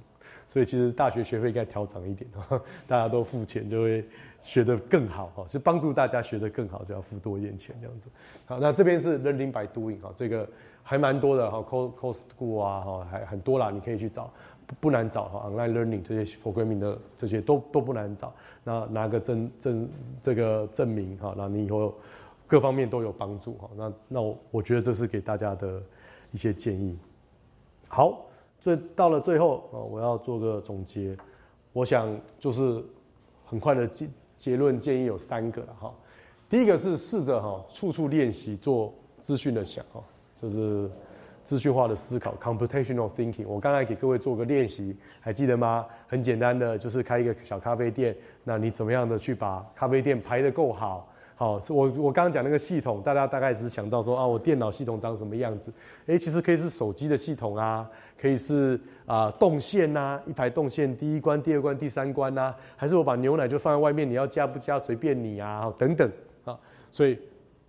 [0.46, 2.30] 所以其实大学学费应该调涨一点，
[2.86, 4.06] 大家都付钱就会
[4.42, 8.10] 学得更好哈，是帮助大家学得更好就要付多一点钱这样子。
[8.46, 10.48] 好，那这边是 learning by doing 哈，这个
[10.84, 14.32] 还蛮多的哈，cost cost school 啊哈，还很多啦，你可以去找。
[14.80, 18.34] 不难找哈，online learning 这些 programming 的这些都都不难找。
[18.64, 19.90] 那拿个证证
[20.22, 21.94] 这个证明哈，那你以后
[22.48, 23.70] 各方面都有帮助哈。
[23.76, 25.82] 那那我我觉得这是给大家的
[26.32, 26.98] 一些建议。
[27.88, 28.26] 好，
[28.60, 31.18] 最到了最后啊，我要做个总结。
[31.72, 32.08] 我想
[32.40, 32.84] 就是
[33.46, 35.94] 很快的结结论建议有三个了哈。
[36.50, 40.04] 第一个是试着哈，处处练习做资讯的想哈，
[40.42, 40.90] 就是。
[41.44, 43.46] 资讯化的思考，computational thinking。
[43.46, 45.86] 我刚才给各位做个练习，还记得吗？
[46.08, 48.16] 很简单的，就是开一个小咖啡店。
[48.44, 51.10] 那你怎么样的去把咖啡店排得够好？
[51.36, 55.74] 好，是我我刚刚讲那个系统，大家大概只是想到说啊，我电脑系统长什么样子？
[56.06, 66.10] 诶，其实可以是手机的系统啊，可以是啊动线呐，一排动线，第一关、第二关、第三关呐，还是我把牛奶就放在外面，你要加不加随便你啊，等等
[66.46, 66.58] 啊。
[66.92, 67.20] 所以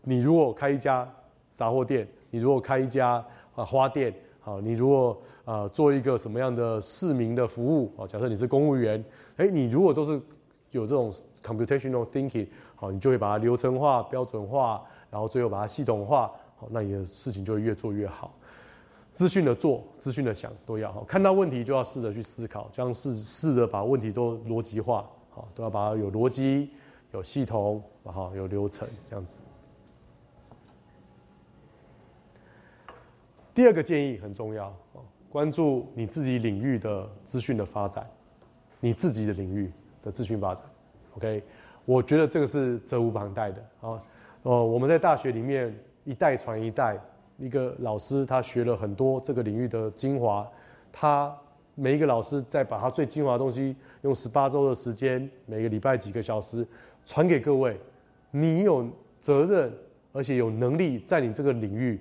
[0.02, 1.10] 你如果开一家
[1.54, 3.24] 杂货店，你如果开一家。
[3.54, 8.06] 啊，花店，好，你如果啊做一个什么样的市民的服务啊？
[8.06, 9.02] 假设你是公务员，
[9.36, 10.20] 哎，你如果都是
[10.70, 18.34] 有这种 computational thinking，好，你就会把它流程化、标准化，然后最后把它系统化，好，那你的事情就会越做越好。
[19.12, 26.70] 资讯的做，资讯的想都要好，看到问题就要试着去思考，这样试试着把问题都逻辑化，好，都要把它有逻辑、
[27.12, 29.36] 有系统，然后有流程这样子。
[33.54, 34.98] 第二个建议很重要啊，
[35.30, 38.04] 关注你自己领域的资讯的发展，
[38.80, 39.70] 你自己的领域
[40.02, 40.64] 的资讯发展
[41.16, 41.40] ，OK，
[41.84, 44.02] 我觉得这个是责无旁贷的啊。
[44.42, 45.72] 哦，我们在大学里面
[46.02, 47.00] 一代传一代，
[47.38, 50.44] 一个老师他学了很多这个领域的精华，
[50.92, 51.32] 他
[51.76, 56.66] 每一个老师在把他最精华的东西用十八周的时间，每个礼拜几个小时
[57.06, 57.78] 传给各位，
[58.32, 58.84] 你有
[59.20, 59.72] 责任
[60.12, 62.00] 而且有能力在你这个领域。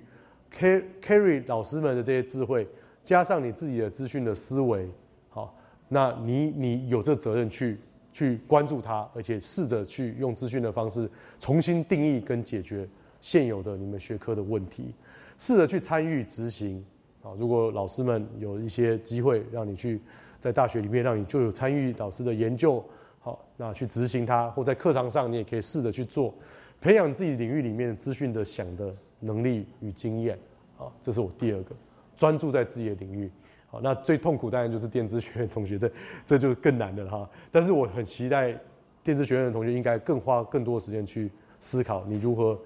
[0.54, 2.66] Carry 老师们的这些智慧，
[3.02, 4.88] 加上你自己的资讯的思维，
[5.28, 5.54] 好，
[5.88, 7.78] 那你你有这责任去
[8.12, 11.10] 去关注它，而且试着去用资讯的方式
[11.40, 12.88] 重新定义跟解决
[13.20, 14.94] 现有的你们学科的问题，
[15.38, 16.84] 试着去参与执行。
[17.22, 20.00] 啊，如果老师们有一些机会让你去
[20.38, 22.84] 在大学里面，让你就有参与老师的研究，
[23.18, 26.34] 好，那去执行它，或在课堂上你也可以试着去做，
[26.80, 28.94] 培养自己领域里面资讯的想的。
[29.24, 30.38] 能力与经验，
[30.78, 31.74] 啊，这是我第二个，
[32.14, 33.30] 专注在自己的领域，
[33.66, 35.90] 好，那最痛苦当然就是电子学院同学的，
[36.26, 37.28] 这就更难的哈。
[37.50, 38.54] 但是我很期待
[39.02, 42.58] 电子学院的同学应该更花更多的时间去思考，你如何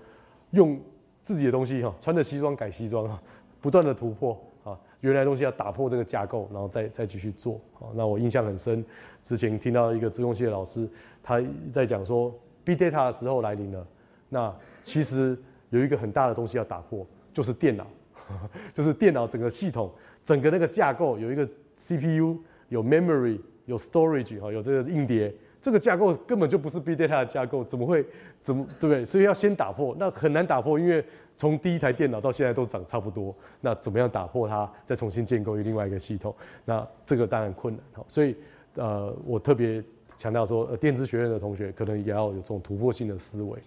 [0.51, 0.78] 用
[1.22, 3.22] 自己的东西哈，穿着西装改西装啊，
[3.60, 7.60] 不断的突破啊，原来东西要打破这个架构，然后再再继续做。
[7.74, 8.85] 好，那我印象很深，
[9.22, 10.89] 之前听到一个自动系的老师
[11.22, 11.40] 他
[11.72, 13.86] 在讲说，B data 的时候来临了，
[14.28, 15.39] 那其实。
[15.70, 17.86] 有一个很大的东西要打破，就是电脑，
[18.73, 19.90] 就是电脑整个系统，
[20.24, 22.39] 整个那个架构有一个 CPU，
[22.69, 28.05] 有 memory，有 storage 哈，有这个硬碟，这个架构根本就不是 big data 的架构，怎么会
[28.40, 29.05] 怎么对不对？
[29.05, 31.05] 所以要先打破，那很难打破，因为
[31.36, 36.35] 从第一台电脑到现在都长差不多，那怎么样打破它，再重新建构另外一个系统？
[36.65, 38.35] 那这个当然困难哈，所以
[38.74, 39.82] 呃，我特别
[40.16, 43.59] 强调说，呃，电子学院的同学可能也要有这种突破性的思维。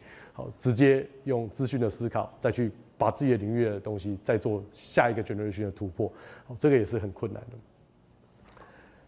[0.57, 6.11] 直接用资讯的思考，再去把自己的领域的东西再做下一个 generation 的突破，
[6.45, 7.57] 好，这个也是很困难的。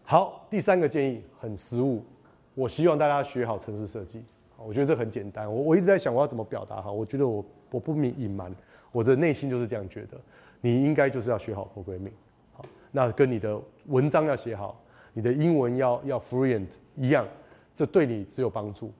[0.02, 2.04] 好，第三个建议很实务，
[2.54, 4.22] 我希望大家学好城市设计。
[4.56, 8.54] 我觉得这很简单，我我一直在想我要怎么表达哈，我觉得我我不明隐瞒，
[8.92, 10.18] 我的内心就是这样觉得，
[10.60, 12.12] 你应该就是要学好 programming，
[12.52, 14.80] 好，那跟你的文章要写好，
[15.12, 16.66] 你的英文要要 fluent
[16.96, 17.26] 一样，
[17.74, 18.90] 这对你只有帮助。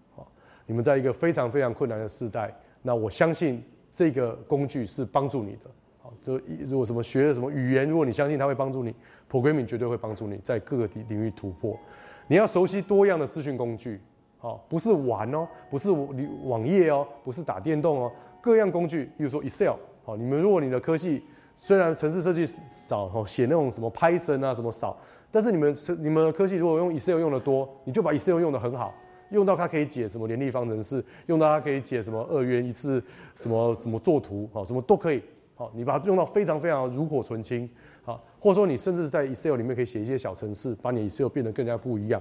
[0.66, 3.62] 你们在一个非常非常困难的时代，那我相信
[3.92, 5.70] 这个工具是帮助你的。
[6.02, 8.94] 好，就如果什么学了什么语言，如果你相信它会帮助你
[9.30, 11.78] ，programming 绝对会帮助你在各个领领域突破。
[12.26, 14.00] 你要熟悉多样的资讯工具，
[14.38, 19.74] 好，不是玩哦，不是网页哦，不是打电动哦，各样工具，比如说 Excel，
[20.04, 21.22] 好，你们如果你的科技
[21.56, 24.96] 虽然城市设计少，哦，写那种什么 Python 啊什么少，
[25.30, 28.94] 但是你们你们的科技如果用 Excel 用的多，你就把 Excel 用的很好。
[29.30, 33.02] 用到它可以解什么联立方程式，用到它可以解什么二元一次
[33.34, 35.22] 什么什么作图，好，什么都可以，
[35.54, 37.68] 好，你把它用到非常非常炉火纯青，
[38.02, 42.20] 好，或者说你甚至在 Excel 里面可以写一些小程式，把你 Excel 变得更加不一样，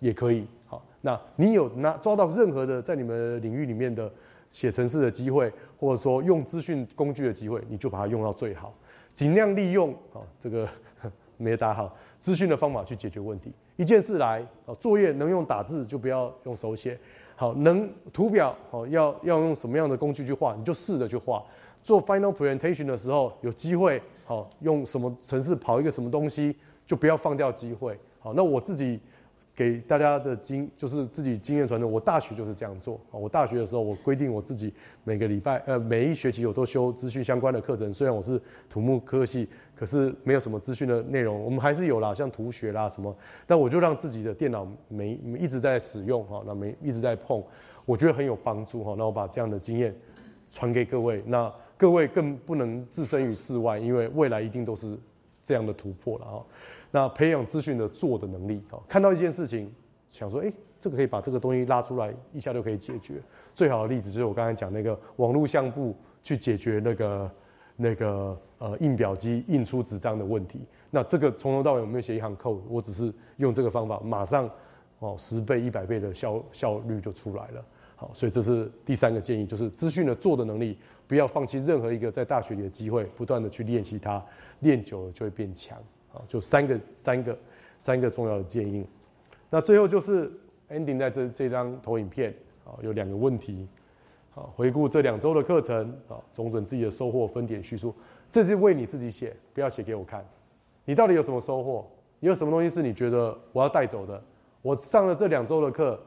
[0.00, 4.10] 也可以，好，那你有拿抓到任何的在你们领域里面的
[4.50, 8.74] 写程式的机会，或者说用资讯工具的机会，你就把它用到最好，
[9.12, 10.68] 尽量利用，好，这个
[11.36, 13.52] 没打好资讯的方法去解决问题。
[13.78, 16.98] 一件事来，哦，作业能用打字就不要用手写，
[17.36, 21.40] 好，能图表，好，要要用什么样的工具去画，你就试着去画。
[21.84, 27.96] 做 final presentation 的时候，有机会，好，用什么程式跑一个什么东西，就不要放掉机会。
[28.18, 28.98] 好，那我自己。
[29.58, 31.90] 给大家的经就是自己经验传承。
[31.90, 33.18] 我大学就是这样做啊。
[33.18, 34.72] 我大学的时候，我规定我自己
[35.02, 37.92] 每个礼拜呃每一学期我都修资讯相关的课程。
[37.92, 38.40] 虽然我是
[38.70, 41.42] 土木科系，可是没有什么资讯的内容。
[41.42, 43.12] 我们还是有啦，像图学啦什么。
[43.48, 47.42] 但我就让自己的电脑没一直在使用哈，那没一直在碰，
[47.84, 48.94] 我觉得很有帮助哈。
[48.96, 49.92] 那我把这样的经验
[50.52, 54.96] 传给各位，那各位更不能置身于世外，因为未来一定都是
[55.42, 56.46] 这样的突破了哈。
[56.90, 59.72] 那培养资讯的做的能力啊，看到一件事情，
[60.10, 63.20] 想说，哎，这个可以把这个东西拉出来，一下就可以解决。
[63.54, 67.30] 最好的例子就是我刚才讲那个网络相簿去解决那个
[67.76, 70.60] 那个呃印表机印出纸张的问题。
[70.90, 74.48] 那这个从头到尾我没有写一行 code，我只是用这个方法，马上
[75.00, 77.64] 哦十倍一百倍的效效率就出来了。
[77.96, 84.24] 好，所以这是第三个建议，就是资讯的做的能力，不要放弃任何一个在大学里的机会，不断的去练习它，
[84.60, 85.76] 练久了就会变强。
[86.26, 87.38] 就三个三个
[87.78, 88.84] 三个重要的建议，
[89.50, 90.30] 那最后就是
[90.68, 92.34] ending 在这这张投影片
[92.64, 93.68] 啊，有两个问题，
[94.30, 97.94] 好，回顾这两周的课程啊，总整自己的收获，分点叙述，
[98.30, 100.26] 这是为你自己写，不要写给我看，
[100.84, 101.86] 你到底有什么收获？
[102.20, 104.20] 你有什么东西是你觉得我要带走的？
[104.60, 105.98] 我上了这两周的课，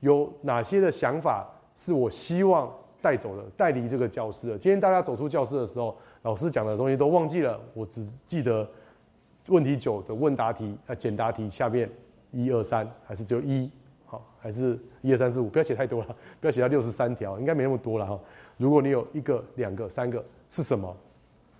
[0.00, 2.72] 有哪些的想法是我希望
[3.02, 4.58] 带走的，带离这个教室的？
[4.58, 8.68] 今天大家走出教室的时候，老师讲的东西都忘记了，我只记得。
[9.48, 11.90] 问题九的问答题啊，简答题下面
[12.30, 13.70] 一二三还是只有一？
[14.06, 18.18] 好，还是一二三四五，不要写太多了，不要写到六十三条，应该没那么多了哈。
[18.56, 20.96] 如果你有一个、两个、三个是什么，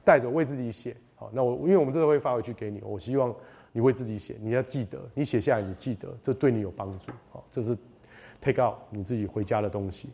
[0.05, 0.97] 带着为自己写。
[1.15, 3.35] 好，那我因为我们这个会发回去给你，我希望
[3.73, 7.13] 你为自己写，你要记得，你写下来你记得，这对你有帮助。
[7.31, 7.77] 好，这是
[8.41, 10.11] take out 你自己回家的东西。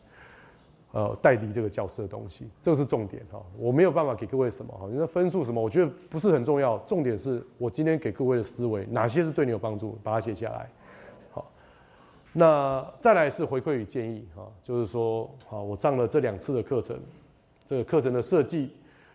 [0.95, 3.45] 呃，代理这个教室的东西，这个是重点哈。
[3.59, 6.79] 我没有办法给各位什么哈，你说分数什么，我觉得不是很重要。
[6.87, 10.71] 重点是我今天给各位的思维，哪些是对你有帮助，把它写下来。
[11.33, 11.51] 好，
[12.33, 16.97] 那再来是回馈与建议哈，就是说，好，我上了这两次的课程，
[17.67, 18.71] 这个课程的设计、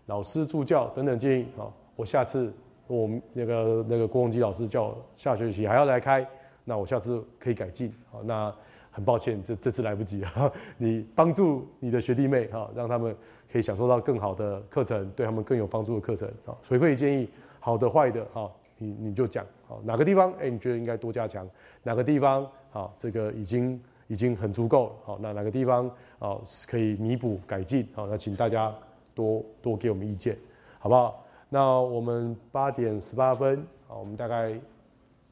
[0.07, 2.53] 老师助教等等建议哈，我下次
[2.87, 6.27] 我们那个那个郭宏基老师叫下学期还要来开，
[6.65, 8.53] 那我下次可以改进好那。
[8.91, 10.51] 很抱歉，这这次来不及 哈！
[10.77, 13.15] 你帮助你的学弟妹哈，让他们
[13.51, 16.57] 可以享受到更好的课程，对他们更有帮助的课程啊。
[16.67, 17.29] 回馈建议，
[17.59, 21.47] 好的坏的哈，你你就讲好哪个地方哎，你觉得应该多加强？
[21.83, 26.37] 哪个地方好，这个已经已经很足够好，那哪个地方啊
[26.67, 28.07] 可以弥补改进好？
[28.07, 28.73] 那请大家
[29.13, 30.37] 多多给我们意见，
[30.79, 31.25] 好不好？
[31.47, 34.59] 那我们八点十八分啊，我们大概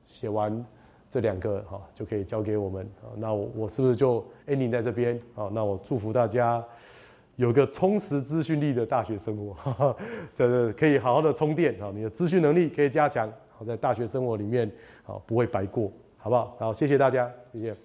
[0.05, 0.65] 写完。
[1.09, 5.49] 这两个哈就可以交给我们啊，那我我是不是就 ending 在这边啊？
[5.53, 6.63] 那我祝福大家
[7.37, 9.95] 有个充实资讯力的大学生活，
[10.35, 14.71] 对对，可以好好的充电啊，你的资讯能力可以加强，好在大学生活里面，
[15.03, 16.55] 好不会白过，好不好？
[16.59, 17.75] 好，谢谢大家，谢谢。